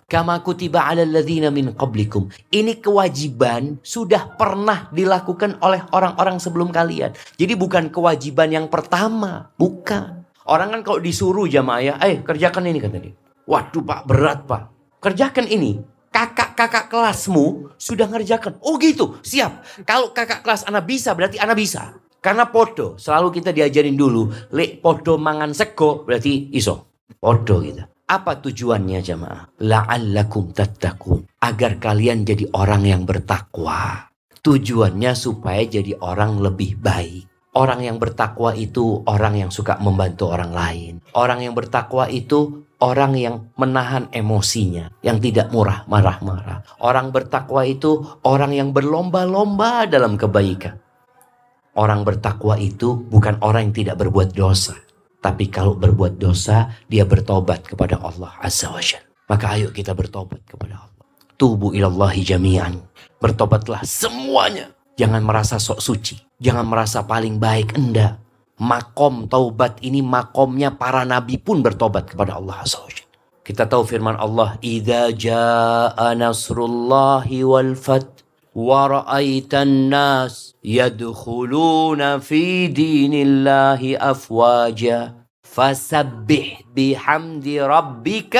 Kama 0.06 0.38
kutiba 0.38 0.86
ala 0.86 1.02
ladhina 1.02 1.50
min 1.50 1.74
qablikum. 1.74 2.30
Ini 2.54 2.78
kewajiban 2.78 3.82
sudah 3.82 4.38
pernah 4.38 4.86
dilakukan 4.94 5.58
oleh 5.58 5.82
orang-orang 5.90 6.38
sebelum 6.38 6.70
kalian. 6.70 7.10
Jadi 7.34 7.58
bukan 7.58 7.90
kewajiban 7.90 8.54
yang 8.54 8.66
pertama. 8.70 9.50
Bukan. 9.58 10.22
Orang 10.46 10.70
kan 10.70 10.86
kalau 10.86 11.02
disuruh 11.02 11.50
jamaah 11.50 11.82
ya, 11.82 11.94
eh 11.98 12.22
kerjakan 12.22 12.70
ini 12.70 12.78
kata 12.78 13.02
dia. 13.02 13.18
Waduh 13.50 13.82
pak 13.82 14.00
berat 14.06 14.46
pak. 14.46 14.70
Kerjakan 15.02 15.50
ini. 15.50 15.82
Kakak-kakak 16.14 16.86
kelasmu 16.86 17.74
sudah 17.74 18.06
ngerjakan. 18.06 18.62
Oh 18.62 18.78
gitu, 18.78 19.18
siap. 19.26 19.66
Kalau 19.82 20.14
kakak 20.14 20.46
kelas 20.46 20.70
anak 20.70 20.86
bisa 20.86 21.18
berarti 21.18 21.42
anak 21.42 21.58
bisa. 21.58 21.98
Karena 22.22 22.46
podo, 22.46 22.94
selalu 22.94 23.42
kita 23.42 23.50
diajarin 23.50 23.98
dulu. 23.98 24.30
Lek 24.54 24.78
podo 24.78 25.18
mangan 25.18 25.50
sego 25.50 26.06
berarti 26.06 26.54
iso. 26.54 26.94
Podo 27.18 27.58
gitu. 27.58 27.95
Apa 28.06 28.38
tujuannya 28.38 29.02
jamaah? 29.02 29.58
La'allakum 29.66 30.54
tattaqun. 30.54 31.26
Agar 31.42 31.82
kalian 31.82 32.22
jadi 32.22 32.46
orang 32.54 32.86
yang 32.86 33.02
bertakwa. 33.02 34.06
Tujuannya 34.46 35.10
supaya 35.18 35.66
jadi 35.66 35.98
orang 35.98 36.38
lebih 36.38 36.78
baik. 36.78 37.26
Orang 37.58 37.82
yang 37.82 37.98
bertakwa 37.98 38.54
itu 38.54 39.02
orang 39.10 39.42
yang 39.42 39.50
suka 39.50 39.82
membantu 39.82 40.30
orang 40.30 40.54
lain. 40.54 40.92
Orang 41.18 41.42
yang 41.42 41.58
bertakwa 41.58 42.06
itu 42.06 42.70
orang 42.78 43.18
yang 43.18 43.50
menahan 43.58 44.06
emosinya, 44.14 44.86
yang 45.02 45.18
tidak 45.18 45.50
murah 45.50 45.82
marah-marah. 45.90 46.62
Orang 46.78 47.10
bertakwa 47.10 47.66
itu 47.66 48.06
orang 48.22 48.54
yang 48.54 48.70
berlomba-lomba 48.70 49.90
dalam 49.90 50.14
kebaikan. 50.14 50.78
Orang 51.74 52.06
bertakwa 52.06 52.54
itu 52.54 53.02
bukan 53.02 53.42
orang 53.42 53.68
yang 53.68 53.74
tidak 53.82 53.96
berbuat 53.98 54.30
dosa. 54.30 54.85
Tapi 55.26 55.50
kalau 55.50 55.74
berbuat 55.74 56.22
dosa, 56.22 56.70
dia 56.86 57.02
bertobat 57.02 57.66
kepada 57.66 57.98
Allah 57.98 58.30
Azza 58.38 58.70
wa 58.70 58.78
Jal. 58.78 59.02
Maka 59.26 59.58
ayo 59.58 59.74
kita 59.74 59.90
bertobat 59.90 60.38
kepada 60.46 60.86
Allah. 60.86 61.02
Tubu 61.34 61.74
ilallahi 61.74 62.22
jami'an. 62.22 62.78
Bertobatlah 63.18 63.82
semuanya. 63.82 64.70
Jangan 64.94 65.26
merasa 65.26 65.58
sok 65.58 65.82
suci. 65.82 66.14
Jangan 66.38 66.62
merasa 66.62 67.02
paling 67.02 67.42
baik. 67.42 67.74
Enggak. 67.74 68.22
Makom 68.62 69.26
taubat 69.26 69.82
ini 69.82 69.98
makomnya 69.98 70.70
para 70.78 71.02
nabi 71.02 71.42
pun 71.42 71.58
bertobat 71.58 72.06
kepada 72.06 72.38
Allah 72.38 72.62
Azza 72.62 72.78
wa 72.78 72.86
Jal. 72.86 73.10
Kita 73.42 73.66
tahu 73.66 73.82
firman 73.82 74.14
Allah. 74.14 74.54
Idza 74.62 75.10
ja'a 75.10 76.14
nasrullahi 76.14 77.42
wal 77.42 77.74
fat. 77.74 78.15
ورأيت 78.55 79.53
الناس 79.53 80.59
يدخلون 80.63 82.19
في 82.19 82.67
دين 82.67 83.13
الله 83.15 83.81
أفواجا 84.11 84.99
فسبح 85.39 86.47
بحمد 86.75 87.47
ربك 87.47 88.35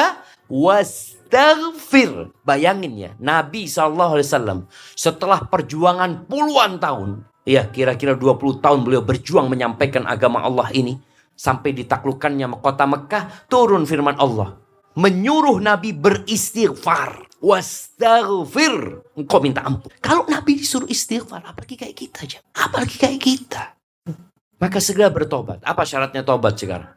واستغفر 0.51 2.11
Bayangin 2.43 2.93
ya, 2.99 3.11
Nabi 3.23 3.71
SAW 3.71 4.67
setelah 4.99 5.47
perjuangan 5.47 6.27
puluhan 6.27 6.75
tahun, 6.83 7.23
ya 7.47 7.71
kira-kira 7.71 8.19
20 8.19 8.59
tahun 8.59 8.83
beliau 8.83 8.99
berjuang 8.99 9.47
menyampaikan 9.47 10.03
agama 10.03 10.43
Allah 10.43 10.67
ini, 10.75 10.99
sampai 11.39 11.71
ditaklukkannya 11.71 12.51
kota 12.59 12.83
Mekah, 12.83 13.47
turun 13.47 13.87
firman 13.87 14.19
Allah. 14.19 14.59
Menyuruh 14.99 15.63
Nabi 15.63 15.95
beristighfar. 15.95 17.31
Wastaghfir. 17.46 19.06
Engkau 19.14 19.38
minta 19.38 19.62
ampun. 19.62 19.86
Kalau 20.02 20.26
Nabi 20.26 20.58
disuruh 20.58 20.90
istighfar, 20.90 21.46
apalagi 21.46 21.78
kayak 21.78 21.94
kita 21.94 22.18
aja. 22.26 22.38
Apalagi 22.58 22.98
kayak 22.98 23.20
kita. 23.22 23.64
Maka 24.58 24.82
segera 24.82 25.14
bertobat. 25.14 25.62
Apa 25.62 25.86
syaratnya 25.86 26.26
tobat 26.26 26.58
sekarang? 26.58 26.90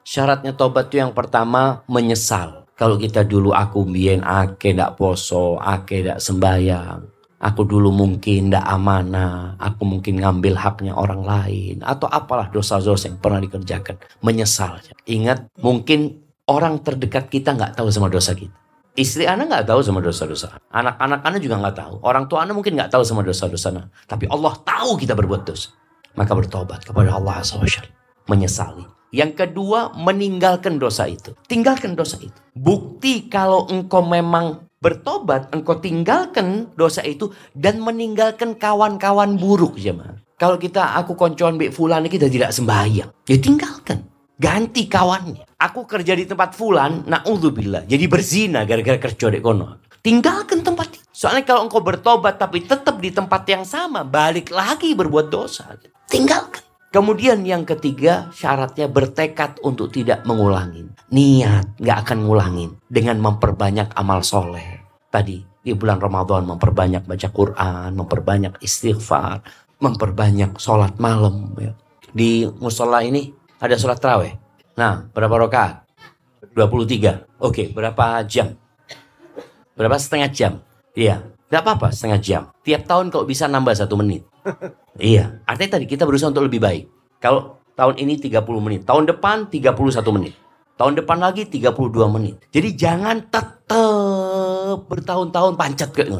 Syaratnya 0.00 0.56
tobat 0.56 0.88
itu 0.88 0.96
yang 0.96 1.12
pertama 1.12 1.84
menyesal. 1.92 2.64
Kalau 2.72 2.96
kita 2.96 3.20
dulu 3.22 3.52
aku 3.52 3.84
bien 3.84 4.24
ake 4.24 4.72
ndak 4.72 4.96
poso, 4.96 5.60
ake 5.60 6.08
ndak 6.08 6.24
sembayang. 6.24 7.00
Aku 7.42 7.66
dulu 7.68 7.92
mungkin 7.92 8.48
ndak 8.54 8.64
amanah, 8.64 9.60
aku 9.60 9.82
mungkin 9.82 10.22
ngambil 10.22 10.56
haknya 10.56 10.94
orang 10.94 11.26
lain 11.26 11.82
atau 11.82 12.06
apalah 12.06 12.48
dosa-dosa 12.48 13.12
yang 13.12 13.18
pernah 13.18 13.42
dikerjakan. 13.42 13.98
Menyesal. 14.22 14.78
Ingat, 15.10 15.50
mungkin 15.58 16.22
orang 16.48 16.80
terdekat 16.80 17.28
kita 17.28 17.52
nggak 17.52 17.76
tahu 17.76 17.90
sama 17.90 18.08
dosa 18.08 18.32
kita. 18.32 18.62
Istri 18.92 19.24
anak 19.24 19.48
nggak 19.48 19.66
tahu 19.72 19.80
sama 19.80 20.04
dosa-dosa. 20.04 20.60
Anak-anak 20.68 21.24
anak 21.24 21.40
juga 21.40 21.56
nggak 21.64 21.76
tahu. 21.80 21.94
Orang 22.04 22.28
tua 22.28 22.44
anak 22.44 22.60
mungkin 22.60 22.76
nggak 22.76 22.92
tahu 22.92 23.00
sama 23.08 23.24
dosa-dosa. 23.24 23.72
Tapi 24.04 24.28
Allah 24.28 24.52
tahu 24.60 25.00
kita 25.00 25.16
berbuat 25.16 25.48
dosa. 25.48 25.72
Maka 26.12 26.36
bertobat 26.36 26.84
kepada 26.84 27.16
Allah 27.16 27.40
SWT. 27.40 27.88
Menyesali. 28.28 28.84
Yang 29.12 29.32
kedua, 29.44 29.96
meninggalkan 29.96 30.76
dosa 30.76 31.08
itu. 31.08 31.32
Tinggalkan 31.48 31.96
dosa 31.96 32.20
itu. 32.20 32.36
Bukti 32.52 33.32
kalau 33.32 33.64
engkau 33.72 34.04
memang 34.04 34.68
bertobat, 34.80 35.48
engkau 35.56 35.80
tinggalkan 35.80 36.68
dosa 36.76 37.00
itu 37.00 37.32
dan 37.56 37.80
meninggalkan 37.80 38.60
kawan-kawan 38.60 39.40
buruk 39.40 39.80
jemaah. 39.80 40.20
Kalau 40.36 40.60
kita 40.60 40.98
aku 41.00 41.16
koncoan 41.16 41.56
Bik 41.56 41.72
Fulan 41.72 42.04
kita 42.12 42.28
tidak 42.28 42.52
sembahyang, 42.52 43.08
ya 43.24 43.36
tinggalkan. 43.40 44.11
Ganti 44.42 44.90
kawannya. 44.90 45.46
Aku 45.54 45.86
kerja 45.86 46.18
di 46.18 46.26
tempat 46.26 46.58
fulan, 46.58 47.06
na'udzubillah. 47.06 47.86
Jadi 47.86 48.10
berzina 48.10 48.66
gara-gara 48.66 48.98
kerja 48.98 49.30
di 49.30 49.38
kono. 49.38 49.86
Tinggalkan 50.02 50.66
tempat 50.66 50.98
itu. 50.98 51.06
Soalnya 51.14 51.46
kalau 51.46 51.70
engkau 51.70 51.78
bertobat 51.78 52.42
tapi 52.42 52.66
tetap 52.66 52.98
di 52.98 53.14
tempat 53.14 53.46
yang 53.46 53.62
sama, 53.62 54.02
balik 54.02 54.50
lagi 54.50 54.98
berbuat 54.98 55.30
dosa. 55.30 55.78
Tinggalkan. 56.10 56.58
Kemudian 56.90 57.46
yang 57.46 57.62
ketiga 57.62 58.34
syaratnya 58.34 58.90
bertekad 58.90 59.62
untuk 59.62 59.94
tidak 59.94 60.26
mengulangi. 60.26 60.90
Niat 61.14 61.78
nggak 61.78 61.98
akan 62.02 62.18
ngulangin 62.26 62.70
dengan 62.90 63.22
memperbanyak 63.22 63.94
amal 63.94 64.26
soleh. 64.26 64.82
Tadi 65.06 65.38
di 65.62 65.70
bulan 65.72 66.02
Ramadan 66.02 66.50
memperbanyak 66.50 67.06
baca 67.06 67.28
Quran, 67.30 67.94
memperbanyak 67.94 68.58
istighfar, 68.58 69.40
memperbanyak 69.78 70.58
sholat 70.58 70.98
malam. 70.98 71.54
Ya. 71.62 71.72
Di 72.12 72.44
musola 72.60 73.00
ini 73.06 73.32
ada 73.62 73.78
sholat 73.78 74.02
terawih. 74.02 74.34
Nah, 74.74 75.06
berapa 75.14 75.46
rakaat? 75.46 75.86
23. 76.58 77.38
Oke, 77.38 77.70
berapa 77.70 78.26
jam? 78.26 78.58
Berapa 79.78 79.96
setengah 80.02 80.28
jam? 80.34 80.52
Iya, 80.98 81.22
tidak 81.46 81.62
apa-apa 81.62 81.94
setengah 81.94 82.18
jam. 82.18 82.42
Tiap 82.66 82.84
tahun 82.84 83.14
kalau 83.14 83.24
bisa 83.24 83.46
nambah 83.46 83.72
satu 83.78 83.94
menit. 83.94 84.26
iya, 84.98 85.38
artinya 85.46 85.78
tadi 85.78 85.86
kita 85.86 86.02
berusaha 86.02 86.34
untuk 86.34 86.50
lebih 86.50 86.58
baik. 86.58 86.84
Kalau 87.22 87.62
tahun 87.78 88.02
ini 88.02 88.18
30 88.18 88.42
menit, 88.58 88.80
tahun 88.82 89.06
depan 89.06 89.46
31 89.46 89.78
menit. 90.10 90.34
Tahun 90.74 90.98
depan 90.98 91.22
lagi 91.22 91.46
32 91.46 91.70
menit. 92.10 92.42
Jadi 92.50 92.68
jangan 92.74 93.22
tetap 93.30 94.82
bertahun-tahun 94.90 95.54
pancat 95.54 95.90
ke 95.94 96.10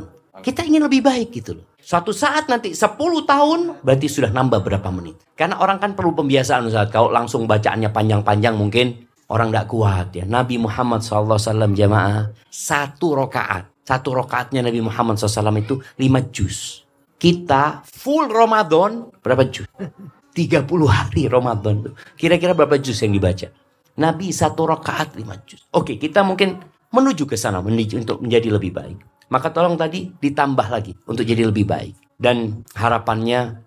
Kita 0.42 0.66
ingin 0.66 0.82
lebih 0.82 1.06
baik 1.06 1.30
gitu 1.30 1.62
loh. 1.62 1.66
Suatu 1.82 2.14
saat 2.14 2.46
nanti 2.46 2.74
10 2.74 2.98
tahun 3.26 3.82
berarti 3.82 4.06
sudah 4.06 4.30
nambah 4.30 4.62
berapa 4.62 4.88
menit. 4.90 5.18
Karena 5.34 5.58
orang 5.58 5.82
kan 5.82 5.94
perlu 5.98 6.14
pembiasaan 6.14 6.70
saat 6.70 6.90
Kalau 6.94 7.10
langsung 7.10 7.46
bacaannya 7.46 7.90
panjang-panjang 7.90 8.54
mungkin 8.54 9.06
orang 9.30 9.50
tidak 9.50 9.66
kuat 9.70 10.08
ya. 10.14 10.24
Nabi 10.26 10.62
Muhammad 10.62 11.02
SAW 11.02 11.38
jamaah 11.74 12.30
satu 12.50 13.18
rokaat. 13.18 13.70
Satu 13.82 14.14
rokaatnya 14.14 14.62
Nabi 14.62 14.78
Muhammad 14.78 15.18
SAW 15.18 15.58
itu 15.58 15.82
lima 15.98 16.22
juz. 16.30 16.86
Kita 17.18 17.82
full 17.86 18.30
Ramadan 18.30 19.10
berapa 19.22 19.46
juz? 19.46 19.66
30 20.38 20.64
hari 20.86 21.28
Ramadan 21.28 21.90
tuh. 21.90 21.94
Kira-kira 22.14 22.54
berapa 22.54 22.78
juz 22.78 22.98
yang 23.02 23.12
dibaca? 23.12 23.50
Nabi 23.98 24.32
satu 24.32 24.70
rokaat 24.70 25.18
lima 25.18 25.36
juz. 25.44 25.66
Oke 25.74 25.98
kita 25.98 26.24
mungkin 26.24 26.62
menuju 26.92 27.26
ke 27.26 27.36
sana 27.36 27.60
menuju 27.60 28.06
untuk 28.06 28.22
menjadi 28.22 28.54
lebih 28.54 28.72
baik. 28.72 29.11
Maka 29.32 29.48
tolong 29.48 29.80
tadi 29.80 30.12
ditambah 30.12 30.68
lagi 30.68 30.92
untuk 31.08 31.24
jadi 31.24 31.48
lebih 31.48 31.64
baik. 31.64 31.96
Dan 32.20 32.68
harapannya 32.76 33.64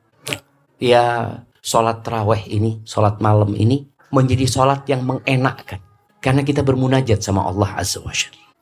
ya 0.77 1.41
sholat 1.57 2.05
terawih 2.05 2.45
ini, 2.45 2.85
sholat 2.85 3.17
malam 3.17 3.57
ini 3.57 3.89
menjadi 4.13 4.45
sholat 4.45 4.85
yang 4.85 5.01
mengenakkan. 5.01 5.81
Karena 6.21 6.45
kita 6.45 6.61
bermunajat 6.61 7.17
sama 7.25 7.49
Allah 7.49 7.81
Azza 7.81 7.97
wa 8.05 8.13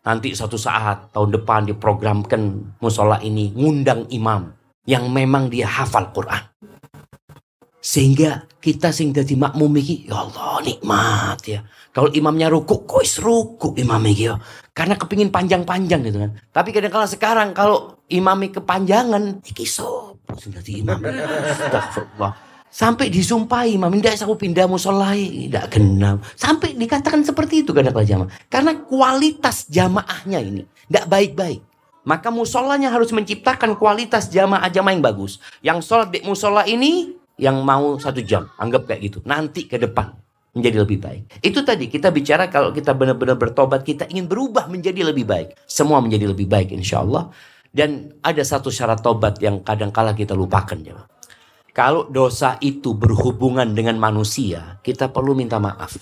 Nanti 0.04 0.32
suatu 0.32 0.56
saat 0.56 1.12
tahun 1.12 1.36
depan 1.36 1.68
diprogramkan 1.68 2.76
musola 2.80 3.20
ini 3.20 3.52
ngundang 3.52 4.08
imam 4.12 4.52
yang 4.88 5.08
memang 5.12 5.52
dia 5.52 5.68
hafal 5.68 6.12
Quran. 6.16 6.44
Sehingga 7.84 8.48
kita 8.64 8.96
sing 8.96 9.12
dadi 9.12 9.36
makmum 9.36 9.76
iki 9.76 10.08
ya 10.08 10.24
Allah 10.24 10.64
nikmat 10.64 11.40
ya. 11.44 11.68
Kalau 11.92 12.08
imamnya 12.16 12.48
ruku, 12.48 12.88
kok 12.88 13.04
ruku 13.20 13.76
imam 13.76 14.00
iki 14.08 14.32
ya. 14.32 14.40
Karena 14.72 14.96
kepingin 14.96 15.30
panjang-panjang 15.30 16.02
gitu 16.08 16.18
kan. 16.24 16.32
Tapi 16.56 16.72
kadang-kala 16.72 17.06
sekarang 17.12 17.52
kalau 17.52 18.00
imami 18.08 18.56
kepanjangan, 18.56 19.44
iki 19.44 19.68
sopo 19.68 20.34
sing 20.40 20.56
dadi 20.56 20.80
imam. 20.80 20.96
Astagfirullah. 21.04 22.56
Sampai 22.74 23.14
disumpahi 23.14 23.78
imam, 23.78 23.94
tidak 24.02 24.26
aku 24.26 24.34
pindah 24.34 24.66
musolai, 24.66 25.46
tidak 25.46 25.78
genam. 25.78 26.18
Sampai 26.34 26.74
dikatakan 26.74 27.22
seperti 27.22 27.68
itu 27.68 27.70
kadang-kala 27.70 28.08
jamaah. 28.08 28.32
Karena 28.50 28.74
kualitas 28.80 29.70
jamaahnya 29.70 30.40
ini 30.42 30.64
tidak 30.88 31.06
baik-baik. 31.12 31.62
Maka 32.08 32.34
musolanya 32.34 32.90
harus 32.90 33.14
menciptakan 33.14 33.78
kualitas 33.78 34.32
jamaah-jamaah 34.34 34.94
yang 34.96 35.04
bagus. 35.06 35.38
Yang 35.62 35.80
sholat 35.86 36.10
di 36.10 36.20
musola 36.26 36.66
ini 36.66 37.23
yang 37.38 37.62
mau 37.66 37.98
satu 37.98 38.22
jam. 38.22 38.50
Anggap 38.58 38.90
kayak 38.90 39.02
gitu. 39.02 39.18
Nanti 39.26 39.66
ke 39.66 39.78
depan 39.82 40.14
menjadi 40.54 40.86
lebih 40.86 41.02
baik. 41.02 41.24
Itu 41.42 41.66
tadi 41.66 41.90
kita 41.90 42.14
bicara 42.14 42.48
kalau 42.48 42.70
kita 42.70 42.94
benar-benar 42.94 43.36
bertobat, 43.42 43.82
kita 43.82 44.06
ingin 44.10 44.30
berubah 44.30 44.70
menjadi 44.70 45.10
lebih 45.10 45.26
baik. 45.26 45.58
Semua 45.66 45.98
menjadi 46.00 46.30
lebih 46.30 46.46
baik 46.46 46.70
insya 46.72 47.02
Allah. 47.02 47.34
Dan 47.74 48.22
ada 48.22 48.46
satu 48.46 48.70
syarat 48.70 49.02
tobat 49.02 49.42
yang 49.42 49.66
kadang-kala 49.66 50.14
kita 50.14 50.38
lupakan. 50.38 50.78
Ya. 50.78 51.10
Kalau 51.74 52.06
dosa 52.06 52.62
itu 52.62 52.94
berhubungan 52.94 53.74
dengan 53.74 53.98
manusia, 53.98 54.78
kita 54.86 55.10
perlu 55.10 55.34
minta 55.34 55.58
maaf. 55.58 55.98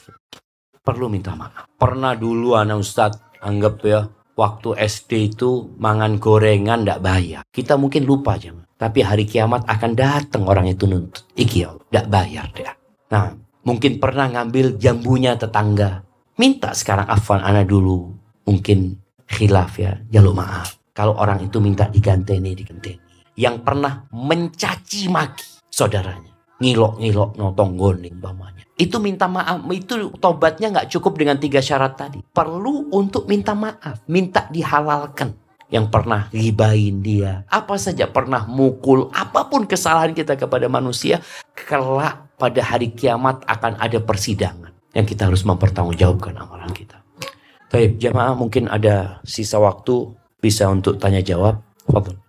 Perlu 0.83 1.07
minta 1.07 1.31
maaf. 1.31 1.71
Pernah 1.79 2.11
dulu 2.19 2.59
anak 2.59 2.83
Ustadz, 2.83 3.39
anggap 3.39 3.79
ya, 3.87 4.03
waktu 4.35 4.77
SD 4.79 5.35
itu 5.35 5.75
mangan 5.77 6.17
gorengan 6.17 6.87
ndak 6.87 7.03
bayar. 7.03 7.43
Kita 7.49 7.75
mungkin 7.75 8.07
lupa 8.07 8.35
aja. 8.39 8.51
Tapi 8.81 9.05
hari 9.05 9.29
kiamat 9.29 9.67
akan 9.69 9.91
datang 9.93 10.43
orang 10.49 10.65
itu 10.65 10.89
nuntut. 10.89 11.21
Iki 11.37 11.57
ya, 11.61 11.69
ndak 11.93 12.07
bayar 12.09 12.45
dia. 12.55 12.73
Nah, 13.13 13.37
mungkin 13.61 14.01
pernah 14.01 14.25
ngambil 14.31 14.81
jambunya 14.81 15.37
tetangga. 15.37 16.01
Minta 16.41 16.73
sekarang 16.73 17.05
afwan 17.05 17.45
anak 17.45 17.69
dulu. 17.69 18.09
Mungkin 18.49 18.97
khilaf 19.29 19.77
ya, 19.77 20.01
jaluk 20.09 20.33
maaf. 20.33 20.81
Kalau 20.97 21.13
orang 21.15 21.45
itu 21.45 21.61
minta 21.61 21.85
diganteni, 21.87 22.57
diganteni. 22.57 22.99
Yang 23.37 23.55
pernah 23.63 24.09
mencaci 24.11 25.07
maki 25.07 25.61
saudaranya. 25.69 26.30
Ngilok-ngilok 26.61 27.41
notong 27.41 27.73
goning 27.73 28.21
umpamanya. 28.21 28.61
Itu 28.77 29.01
minta 29.01 29.25
maaf, 29.25 29.65
itu 29.73 30.13
tobatnya 30.21 30.69
nggak 30.69 30.89
cukup 30.93 31.17
dengan 31.17 31.41
tiga 31.41 31.57
syarat 31.57 31.97
tadi. 31.97 32.21
Perlu 32.21 32.93
untuk 32.93 33.25
minta 33.25 33.57
maaf, 33.57 34.05
minta 34.05 34.45
dihalalkan. 34.49 35.33
Yang 35.71 35.87
pernah 35.87 36.27
ribain 36.35 36.99
dia, 36.99 37.47
apa 37.47 37.79
saja 37.79 38.03
pernah 38.03 38.43
mukul, 38.43 39.07
apa 39.15 39.47
pun 39.47 39.63
kesalahan 39.63 40.11
kita 40.11 40.35
kepada 40.35 40.67
manusia, 40.67 41.23
kelak 41.55 42.35
pada 42.35 42.59
hari 42.59 42.91
kiamat 42.91 43.47
akan 43.47 43.79
ada 43.79 44.03
persidangan 44.03 44.75
yang 44.91 45.07
kita 45.07 45.31
harus 45.31 45.47
mempertanggungjawabkan 45.47 46.35
amalan 46.35 46.69
kita. 46.75 46.99
Baik, 47.71 48.03
jamaah 48.03 48.35
mungkin 48.35 48.67
ada 48.67 49.23
sisa 49.23 49.55
waktu 49.63 50.11
bisa 50.43 50.67
untuk 50.67 50.99
tanya 50.99 51.23
jawab. 51.23 51.63
Fadol. 51.87 52.19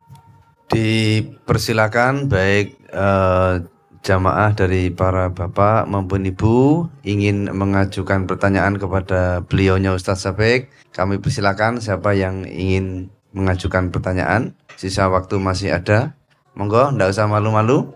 Dipersilakan 0.70 2.30
baik 2.30 2.78
eh, 2.94 3.54
jamaah 4.02 4.50
dari 4.52 4.90
para 4.90 5.30
bapak 5.30 5.86
maupun 5.86 6.26
ibu 6.26 6.90
ingin 7.06 7.46
mengajukan 7.54 8.26
pertanyaan 8.26 8.74
kepada 8.74 9.46
beliaunya 9.46 9.94
Ustadz 9.94 10.26
Sabek, 10.26 10.74
kami 10.90 11.22
persilakan 11.22 11.78
siapa 11.78 12.10
yang 12.18 12.42
ingin 12.42 13.14
mengajukan 13.30 13.94
pertanyaan. 13.94 14.58
Sisa 14.74 15.06
waktu 15.06 15.38
masih 15.38 15.72
ada. 15.72 16.18
Monggo, 16.58 16.92
ndak 16.92 17.14
usah 17.14 17.30
malu-malu. 17.30 17.94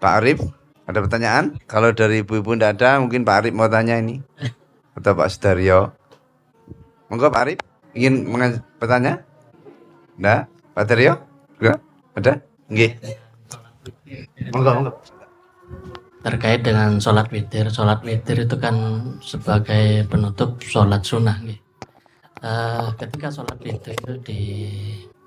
Pak 0.00 0.12
Arif, 0.24 0.40
ada 0.88 0.98
pertanyaan? 1.04 1.60
Kalau 1.68 1.92
dari 1.92 2.24
ibu-ibu 2.24 2.56
ndak 2.56 2.80
ada, 2.80 2.98
mungkin 2.98 3.22
Pak 3.22 3.36
Arif 3.44 3.52
mau 3.54 3.68
tanya 3.68 4.00
ini. 4.00 4.24
Atau 4.96 5.12
Pak 5.14 5.28
Sudaryo. 5.28 5.92
Monggo 7.12 7.28
Pak 7.28 7.42
Arif, 7.44 7.58
ingin 7.92 8.26
bertanya? 8.80 9.22
Ndak? 10.16 10.48
Pak 10.72 10.82
Sudaryo? 10.88 11.14
Ada? 12.16 12.42
Nggih. 12.72 12.96
Terkait 16.20 16.60
dengan 16.60 17.00
sholat 17.00 17.32
witir 17.32 17.72
sholat 17.72 18.04
witir 18.04 18.44
itu 18.44 18.56
kan 18.60 18.76
sebagai 19.24 20.04
penutup 20.04 20.60
sholat 20.60 21.00
sunnah 21.00 21.40
gitu. 21.40 21.62
ketika 22.96 23.28
sholat 23.28 23.56
witir 23.60 23.96
itu 23.96 24.12
di 24.24 24.40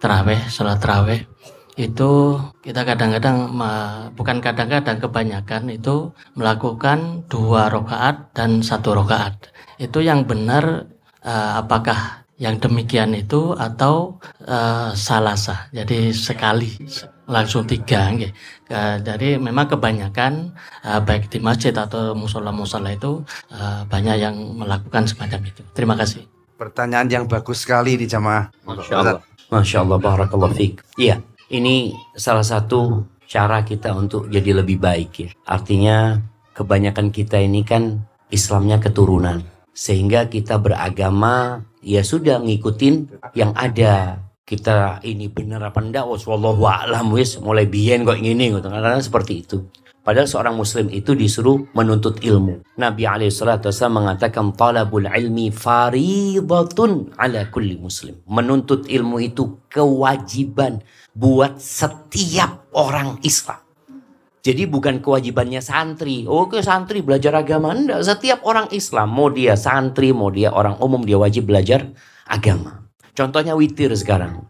teraweh 0.01 0.41
sholat 0.49 0.77
teraweh 0.81 1.21
itu 1.73 2.37
kita 2.61 2.85
kadang-kadang 2.85 3.49
bukan 4.13 4.37
kadang-kadang 4.37 5.01
kebanyakan 5.01 5.73
itu 5.73 6.13
melakukan 6.37 7.25
dua 7.25 7.73
rakaat 7.73 8.29
dan 8.37 8.61
satu 8.61 8.93
rakaat. 8.93 9.49
Itu 9.81 10.05
yang 10.05 10.29
benar 10.29 10.85
uh, 11.25 11.65
apakah 11.65 12.23
yang 12.37 12.61
demikian 12.61 13.17
itu 13.17 13.57
atau 13.57 14.21
uh, 14.45 14.91
salasa 14.93 15.69
jadi 15.69 16.11
sekali 16.13 16.75
langsung 17.23 17.63
tiga 17.63 18.11
okay. 18.11 18.35
uh, 18.67 18.99
jadi 18.99 19.39
memang 19.39 19.71
kebanyakan 19.71 20.51
uh, 20.83 20.99
baik 20.99 21.31
di 21.31 21.39
masjid 21.39 21.71
atau 21.71 22.11
musola-musola 22.11 22.91
itu 22.91 23.23
uh, 23.51 23.87
banyak 23.87 24.17
yang 24.19 24.35
melakukan 24.59 25.07
semacam 25.07 25.39
itu. 25.47 25.61
Terima 25.71 25.95
kasih. 25.95 26.27
Pertanyaan 26.59 27.07
yang 27.07 27.25
bagus 27.27 27.63
sekali 27.63 27.95
di 27.95 28.05
jamaah. 28.07 28.51
Masya 28.67 28.93
Allah. 28.99 29.19
Masya 29.47 29.77
Allah 29.83 29.99
Barakallah 29.99 30.51
Fik. 30.51 30.83
Iya 30.99 31.23
ini 31.53 31.93
salah 32.17 32.43
satu 32.43 33.05
cara 33.29 33.61
kita 33.61 33.93
untuk 33.93 34.25
jadi 34.27 34.65
lebih 34.65 34.81
baik 34.81 35.11
ya. 35.13 35.29
Artinya 35.45 36.17
kebanyakan 36.57 37.13
kita 37.13 37.37
ini 37.37 37.61
kan 37.61 38.01
Islamnya 38.33 38.81
keturunan. 38.81 39.45
Sehingga 39.73 40.29
kita 40.29 40.57
beragama 40.61 41.65
ya 41.81 42.01
sudah 42.01 42.41
ngikutin 42.41 43.21
yang 43.37 43.53
ada 43.57 44.21
kita 44.43 44.99
ini 45.07 45.31
benar 45.31 45.63
apa 45.63 45.79
enggak 45.79 46.03
wallahu 46.03 46.67
a'lam 46.67 47.15
wis 47.15 47.39
mulai 47.39 47.63
biyen 47.63 48.03
kok 48.03 48.19
ini 48.19 48.51
gitu 48.51 48.67
kadang 48.67 48.99
seperti 48.99 49.39
itu 49.39 49.71
padahal 50.03 50.27
seorang 50.27 50.59
muslim 50.59 50.91
itu 50.91 51.15
disuruh 51.15 51.63
menuntut 51.71 52.19
ilmu 52.19 52.59
Nabi 52.75 53.07
alaihi 53.07 53.31
mengatakan 53.87 54.51
talabul 54.51 55.07
ilmi 55.07 55.47
faridatun 55.47 57.15
ala 57.15 57.47
kulli 57.47 57.79
muslim 57.79 58.19
menuntut 58.27 58.83
ilmu 58.91 59.23
itu 59.23 59.63
kewajiban 59.71 60.83
buat 61.15 61.63
setiap 61.63 62.67
orang 62.75 63.23
Islam 63.23 63.63
jadi 64.43 64.67
bukan 64.67 64.99
kewajibannya 64.99 65.63
santri. 65.63 66.27
Oh, 66.27 66.51
ke 66.51 66.59
santri 66.59 66.99
belajar 66.99 67.31
agama. 67.31 67.71
Enggak. 67.71 68.03
Setiap 68.03 68.43
orang 68.43 68.67
Islam, 68.75 69.07
mau 69.07 69.31
dia 69.31 69.55
santri, 69.55 70.11
mau 70.11 70.27
dia 70.27 70.51
orang 70.51 70.75
umum, 70.83 70.99
dia 70.99 71.15
wajib 71.15 71.47
belajar 71.47 71.87
agama. 72.27 72.82
Contohnya 73.13 73.53
witir 73.53 73.93
sekarang. 73.93 74.49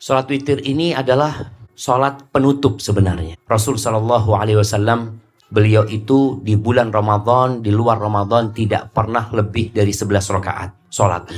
Sholat 0.00 0.24
witir 0.32 0.64
ini 0.64 0.96
adalah 0.96 1.52
sholat 1.76 2.32
penutup 2.32 2.80
sebenarnya. 2.80 3.36
Rasul 3.44 3.76
Shallallahu 3.76 4.32
Alaihi 4.32 4.56
Wasallam 4.56 5.20
beliau 5.52 5.84
itu 5.84 6.40
di 6.40 6.56
bulan 6.56 6.88
Ramadan, 6.88 7.60
di 7.60 7.68
luar 7.68 8.00
Ramadan 8.00 8.56
tidak 8.56 8.96
pernah 8.96 9.28
lebih 9.28 9.76
dari 9.76 9.92
11 9.92 10.32
rakaat 10.32 10.70
sholat. 10.88 11.28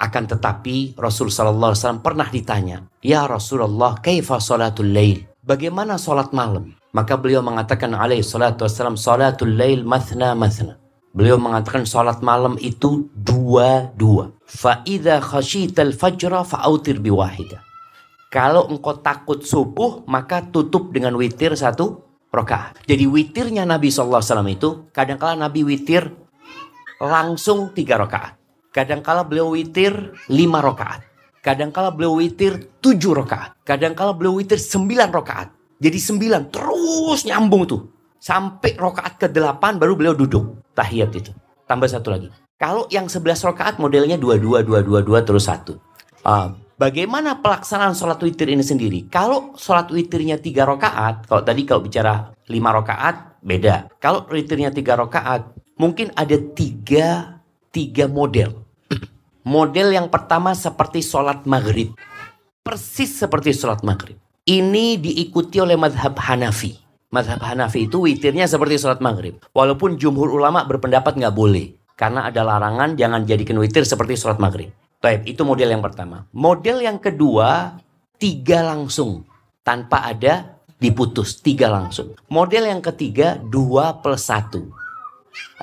Akan 0.00 0.24
tetapi 0.24 0.96
Rasul 0.96 1.28
Shallallahu 1.28 1.76
Alaihi 1.76 1.80
Wasallam 1.84 2.00
pernah 2.00 2.28
ditanya, 2.32 2.76
Ya 3.04 3.28
Rasulullah, 3.28 4.00
kaifa 4.00 4.40
sholatul 4.40 4.96
lail? 4.96 5.28
Bagaimana 5.44 6.00
sholat 6.00 6.32
malam? 6.32 6.72
Maka 6.96 7.20
beliau 7.20 7.44
mengatakan 7.44 7.92
alaihi 7.94 8.24
salatu 8.24 8.64
wassalam, 8.64 8.96
sholatul 8.96 9.54
lail 9.54 9.84
mathna 9.84 10.32
mathna. 10.32 10.80
Beliau 11.10 11.42
mengatakan 11.42 11.82
salat 11.82 12.22
malam 12.22 12.54
itu 12.62 13.10
dua-dua. 13.18 14.30
Fa'idha 14.46 15.18
khasyital 15.18 15.90
fajra 15.90 16.46
fa'autir 16.46 17.02
biwahida. 17.02 17.66
Kalau 18.30 18.70
engkau 18.70 18.94
takut 19.02 19.42
subuh, 19.42 20.06
maka 20.06 20.38
tutup 20.38 20.94
dengan 20.94 21.18
witir 21.18 21.50
satu 21.58 22.06
rokaat. 22.30 22.86
Jadi 22.86 23.10
witirnya 23.10 23.66
Nabi 23.66 23.90
SAW 23.90 24.22
itu, 24.46 24.86
kadangkala 24.94 25.34
Nabi 25.34 25.66
witir 25.66 26.14
langsung 27.02 27.74
tiga 27.74 27.98
rokaat. 27.98 28.38
Kadangkala 28.70 29.26
beliau 29.26 29.50
witir 29.50 30.14
lima 30.30 30.62
rokaat. 30.62 31.02
Kadangkala 31.42 31.90
beliau 31.90 32.22
witir 32.22 32.70
tujuh 32.78 33.18
rokaat. 33.18 33.58
Kadangkala 33.66 34.14
beliau 34.14 34.38
witir 34.38 34.62
sembilan 34.62 35.10
rokaat. 35.10 35.48
Jadi 35.80 35.98
sembilan, 35.98 36.54
terus 36.54 37.26
nyambung 37.26 37.66
tuh. 37.66 37.82
Sampai 38.20 38.76
rokaat 38.76 39.16
ke-8 39.16 39.80
baru 39.80 39.96
beliau 39.96 40.14
duduk. 40.14 40.59
Tahiyat 40.80 41.12
itu. 41.12 41.36
Tambah 41.68 41.86
satu 41.86 42.08
lagi. 42.08 42.32
Kalau 42.56 42.88
yang 42.88 43.08
11 43.08 43.44
rokaat 43.52 43.76
modelnya 43.76 44.16
22, 44.16 44.64
22, 44.64 45.04
22 45.04 45.28
terus 45.28 45.44
satu. 45.44 45.76
Uh, 46.24 46.56
bagaimana 46.80 47.40
pelaksanaan 47.40 47.96
sholat 47.96 48.20
witir 48.20 48.48
ini 48.48 48.64
sendiri? 48.64 49.08
Kalau 49.08 49.56
sholat 49.56 49.92
witirnya 49.92 50.40
3 50.40 50.64
rokaat, 50.64 51.28
kalau 51.28 51.40
tadi 51.44 51.64
kalau 51.68 51.84
bicara 51.84 52.32
5 52.48 52.52
rokaat, 52.52 53.40
beda. 53.40 53.88
Kalau 53.96 54.28
witirnya 54.28 54.72
3 54.72 55.00
rokaat, 55.00 55.56
mungkin 55.80 56.12
ada 56.16 56.36
tiga, 56.36 57.40
tiga 57.72 58.08
model. 58.08 58.60
Model 59.40 59.96
yang 59.96 60.12
pertama 60.12 60.52
seperti 60.52 61.00
sholat 61.00 61.48
maghrib. 61.48 61.96
Persis 62.60 63.16
seperti 63.16 63.56
sholat 63.56 63.80
maghrib. 63.80 64.20
Ini 64.44 65.00
diikuti 65.00 65.56
oleh 65.64 65.80
madhab 65.80 66.12
Hanafi. 66.12 66.89
Madhab 67.10 67.42
Hanafi 67.42 67.90
itu 67.90 68.06
witirnya 68.06 68.46
seperti 68.46 68.78
sholat 68.78 69.02
maghrib. 69.02 69.42
Walaupun 69.50 69.98
jumhur 69.98 70.30
ulama 70.30 70.62
berpendapat 70.62 71.18
nggak 71.18 71.34
boleh. 71.34 71.74
Karena 71.98 72.30
ada 72.30 72.46
larangan 72.46 72.94
jangan 72.94 73.26
jadikan 73.26 73.58
witir 73.58 73.82
seperti 73.82 74.14
sholat 74.14 74.38
maghrib. 74.38 74.70
Baik, 75.02 75.26
itu 75.26 75.42
model 75.42 75.74
yang 75.74 75.82
pertama. 75.82 76.30
Model 76.30 76.78
yang 76.78 77.02
kedua, 77.02 77.74
tiga 78.14 78.62
langsung. 78.62 79.26
Tanpa 79.66 80.06
ada 80.06 80.62
diputus, 80.78 81.42
tiga 81.42 81.66
langsung. 81.66 82.14
Model 82.30 82.70
yang 82.70 82.78
ketiga, 82.78 83.42
dua 83.42 83.98
plus 83.98 84.30
satu. 84.30 84.70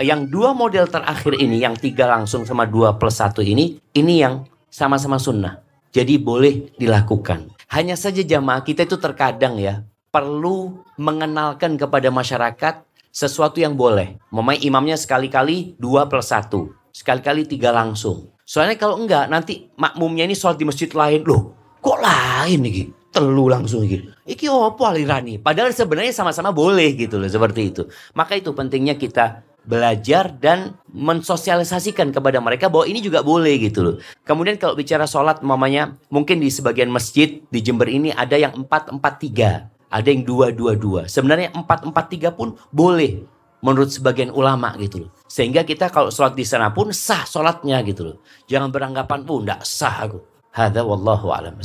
Yang 0.04 0.28
dua 0.28 0.52
model 0.52 0.92
terakhir 0.92 1.32
ini, 1.40 1.64
yang 1.64 1.80
tiga 1.80 2.12
langsung 2.12 2.44
sama 2.44 2.68
dua 2.68 3.00
plus 3.00 3.24
satu 3.24 3.40
ini, 3.40 3.80
ini 3.96 4.20
yang 4.20 4.44
sama-sama 4.68 5.16
sunnah. 5.16 5.64
Jadi 5.96 6.20
boleh 6.20 6.76
dilakukan. 6.76 7.56
Hanya 7.72 7.96
saja 7.96 8.20
jamaah 8.20 8.68
kita 8.68 8.84
itu 8.84 9.00
terkadang 9.00 9.56
ya 9.56 9.88
perlu 10.18 10.82
mengenalkan 10.98 11.78
kepada 11.78 12.10
masyarakat 12.10 12.82
sesuatu 13.14 13.62
yang 13.62 13.78
boleh. 13.78 14.18
Memang 14.34 14.58
imamnya 14.58 14.98
sekali-kali 14.98 15.78
dua 15.78 16.10
plus 16.10 16.34
satu. 16.34 16.74
Sekali-kali 16.90 17.46
tiga 17.46 17.70
langsung. 17.70 18.34
Soalnya 18.42 18.82
kalau 18.82 18.98
enggak 18.98 19.30
nanti 19.30 19.70
makmumnya 19.78 20.26
ini 20.26 20.34
sholat 20.34 20.58
di 20.58 20.66
masjid 20.66 20.90
lain. 20.90 21.22
Loh 21.22 21.54
kok 21.78 22.02
lain 22.02 22.66
nih? 22.66 22.90
Telu 23.14 23.46
langsung 23.46 23.86
gitu. 23.86 24.10
Iki 24.26 24.50
opo 24.50 24.90
alirani? 24.90 25.38
Padahal 25.38 25.70
sebenarnya 25.70 26.18
sama-sama 26.18 26.50
boleh 26.50 26.98
gitu 26.98 27.22
loh 27.22 27.30
seperti 27.30 27.62
itu. 27.70 27.86
Maka 28.18 28.42
itu 28.42 28.58
pentingnya 28.58 28.98
kita 28.98 29.46
belajar 29.68 30.32
dan 30.32 30.80
mensosialisasikan 30.96 32.16
kepada 32.16 32.40
mereka 32.40 32.72
bahwa 32.72 32.88
ini 32.88 33.04
juga 33.04 33.20
boleh 33.20 33.60
gitu 33.60 33.80
loh. 33.84 33.96
Kemudian 34.24 34.56
kalau 34.56 34.80
bicara 34.80 35.04
sholat 35.04 35.44
mamanya 35.44 36.00
mungkin 36.08 36.40
di 36.40 36.48
sebagian 36.48 36.88
masjid 36.88 37.44
di 37.52 37.60
Jember 37.60 37.92
ini 37.92 38.16
ada 38.16 38.40
yang 38.40 38.56
443, 38.56 39.77
ada 39.88 40.08
yang 40.08 40.24
222. 40.24 41.08
Sebenarnya 41.08 41.52
443 41.56 42.38
pun 42.38 42.56
boleh 42.72 43.24
menurut 43.64 43.90
sebagian 43.90 44.30
ulama 44.30 44.76
gitu 44.78 45.08
loh. 45.08 45.10
Sehingga 45.26 45.66
kita 45.66 45.90
kalau 45.90 46.14
sholat 46.14 46.38
di 46.38 46.46
sana 46.46 46.70
pun 46.72 46.94
sah 46.94 47.26
sholatnya 47.26 47.82
gitu 47.88 48.14
loh. 48.14 48.18
Jangan 48.46 48.70
beranggapan, 48.70 49.26
oh 49.28 49.40
enggak 49.42 49.66
sah 49.66 50.06
aku. 50.06 50.22
Hada 50.54 50.82
wallahu 50.82 51.30
a'lam 51.34 51.58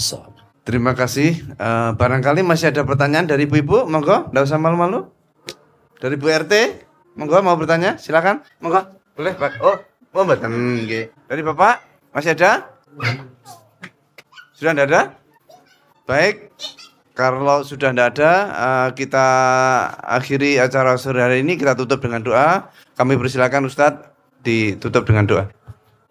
Terima 0.62 0.94
kasih. 0.94 1.42
Uh, 1.58 1.90
barangkali 1.96 2.44
masih 2.46 2.70
ada 2.70 2.86
pertanyaan 2.86 3.26
dari 3.26 3.44
ibu-ibu, 3.44 3.88
monggo, 3.90 4.30
enggak 4.30 4.44
usah 4.46 4.60
malu-malu. 4.60 5.10
Dari 5.98 6.14
Bu 6.18 6.26
RT, 6.30 6.52
Monggo 7.12 7.44
mau 7.44 7.56
bertanya, 7.60 8.00
silakan. 8.00 8.40
Monggo. 8.56 8.80
Boleh, 9.12 9.36
Pak. 9.36 9.60
Oh, 9.60 9.76
mau 10.16 10.24
mboten 10.24 10.48
nggih. 10.88 11.12
Dari 11.28 11.42
Bapak 11.44 11.84
masih 12.16 12.32
ada? 12.32 12.72
Sudah 14.56 14.72
tidak 14.72 14.86
ada? 14.88 15.02
Baik. 16.08 16.48
Kalau 17.12 17.60
sudah 17.60 17.92
tidak 17.92 18.16
ada, 18.16 18.32
uh, 18.52 18.88
kita 18.96 19.26
akhiri 20.00 20.56
acara 20.56 20.96
sore 20.96 21.20
hari 21.20 21.44
ini. 21.44 21.60
Kita 21.60 21.76
tutup 21.76 22.00
dengan 22.00 22.24
doa. 22.24 22.72
Kami 22.96 23.20
persilakan 23.20 23.68
Ustadz 23.68 24.08
ditutup 24.40 25.04
dengan 25.04 25.28
doa. 25.28 25.44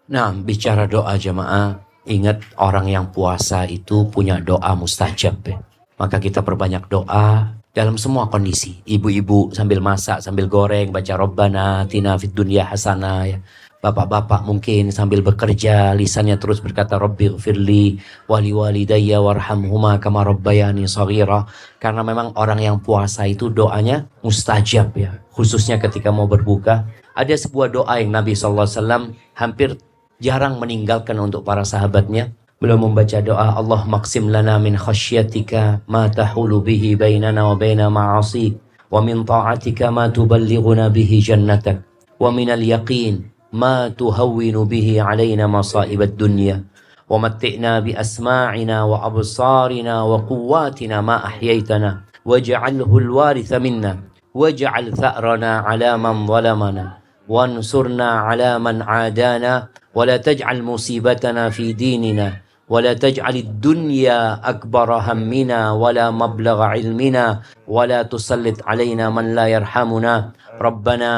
Nah, 0.06 0.30
bicara 0.30 0.86
doa 0.86 1.18
jemaah, 1.18 1.82
ingat 2.06 2.42
orang 2.54 2.86
yang 2.86 3.10
puasa 3.10 3.66
itu 3.66 4.06
punya 4.14 4.38
doa 4.38 4.78
mustajab. 4.78 5.42
Ya. 5.42 5.58
Maka 5.98 6.22
kita 6.22 6.46
perbanyak 6.46 6.86
doa, 6.86 7.50
dalam 7.72 7.96
semua 7.96 8.28
kondisi. 8.28 8.84
Ibu-ibu 8.84 9.50
sambil 9.56 9.80
masak, 9.80 10.20
sambil 10.20 10.46
goreng, 10.46 10.92
baca 10.92 11.16
Robbana, 11.16 11.88
tina 11.88 12.14
fid 12.20 12.36
dunya 12.36 12.68
hasanah 12.68 13.20
ya. 13.26 13.38
Bapak-bapak 13.82 14.46
mungkin 14.46 14.94
sambil 14.94 15.26
bekerja, 15.26 15.90
lisannya 15.98 16.38
terus 16.38 16.62
berkata 16.62 17.02
Rabbi 17.02 17.34
firli 17.34 17.98
wali 18.30 18.54
walidayya 18.54 19.18
warhamhuma 19.18 19.98
kama 19.98 20.22
rabbayani 20.22 20.86
saghira. 20.86 21.50
Karena 21.82 22.06
memang 22.06 22.30
orang 22.38 22.62
yang 22.62 22.78
puasa 22.78 23.26
itu 23.26 23.50
doanya 23.50 24.06
mustajab 24.22 24.94
ya. 24.94 25.18
Khususnya 25.34 25.82
ketika 25.82 26.14
mau 26.14 26.30
berbuka. 26.30 26.86
Ada 27.18 27.34
sebuah 27.34 27.74
doa 27.74 27.98
yang 27.98 28.14
Nabi 28.14 28.38
SAW 28.38 29.18
hampir 29.34 29.74
jarang 30.22 30.62
meninggalkan 30.62 31.18
untuk 31.18 31.42
para 31.42 31.66
sahabatnya. 31.66 32.30
Beliau 32.62 32.78
membaca 32.78 33.18
doa 33.18 33.58
Allah 33.58 33.82
maksim 33.90 34.30
lana 34.30 34.62
min 34.62 34.78
khasyatika 34.78 35.82
ma 35.90 36.06
tahulu 36.06 36.62
bihi 36.62 36.94
bainana 36.94 37.50
wa 37.50 37.58
baina 37.58 37.90
ma'asik 37.90 38.54
wa 38.94 39.02
min 39.02 39.26
ta'atika 39.26 39.90
ma 39.90 40.06
tuballighuna 40.06 40.86
bihi 40.86 41.18
jannatak 41.18 41.82
wa 42.22 42.30
min 42.30 42.54
al-yaqin 42.54 43.26
ma 43.26 43.31
ما 43.52 43.88
تهون 43.88 44.64
به 44.64 45.02
علينا 45.02 45.46
مصائب 45.46 46.02
الدنيا 46.02 46.64
ومتئنا 47.10 47.80
بأسماعنا 47.80 48.82
وأبصارنا 48.82 50.02
وقواتنا 50.02 51.00
ما 51.00 51.16
أحييتنا 51.26 52.00
واجعله 52.24 52.98
الوارث 52.98 53.52
منا 53.52 53.98
واجعل 54.34 54.96
ثأرنا 54.96 55.58
على 55.58 55.98
من 55.98 56.26
ظلمنا 56.26 56.86
وانصرنا 57.28 58.10
على 58.10 58.58
من 58.58 58.82
عادانا 58.82 59.68
ولا 59.94 60.16
تجعل 60.16 60.62
مصيبتنا 60.62 61.50
في 61.50 61.72
ديننا 61.72 62.32
ولا 62.68 62.92
تجعل 62.92 63.36
الدنيا 63.36 64.48
أكبر 64.48 64.88
همنا 64.96 65.72
ولا 65.72 66.10
مبلغ 66.10 66.62
علمنا 66.62 67.40
ولا 67.68 68.02
تسلط 68.02 68.58
علينا 68.64 69.10
من 69.10 69.34
لا 69.34 69.46
يرحمنا 69.46 70.30
ربنا 70.60 71.12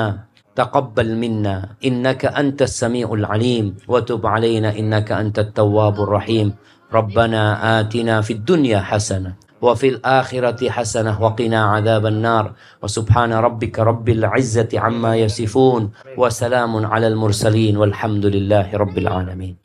تقبل 0.56 1.16
منا. 1.16 1.68
إنك 1.84 2.24
أنت 2.24 2.62
السميع 2.62 3.12
العليم. 3.12 3.76
وتب 3.88 4.26
علينا 4.26 4.78
إنك 4.78 5.12
أنت 5.12 5.38
التواب 5.38 6.00
الرحيم. 6.00 6.54
ربنا 6.92 7.80
آتنا 7.80 8.20
في 8.20 8.32
الدنيا 8.32 8.80
حسنة 8.80 9.34
وفي 9.62 9.88
الآخرة 9.88 10.70
حسنة 10.70 11.22
وقنا 11.22 11.64
عذاب 11.64 12.06
النار. 12.06 12.52
وسبحان 12.82 13.32
ربك 13.32 13.78
رب 13.78 14.08
العزة 14.08 14.68
عما 14.74 15.16
يصفون. 15.16 15.90
وسلام 16.16 16.86
على 16.86 17.06
المرسلين 17.08 17.76
والحمد 17.76 18.26
لله 18.26 18.76
رب 18.76 18.98
العالمين. 18.98 19.64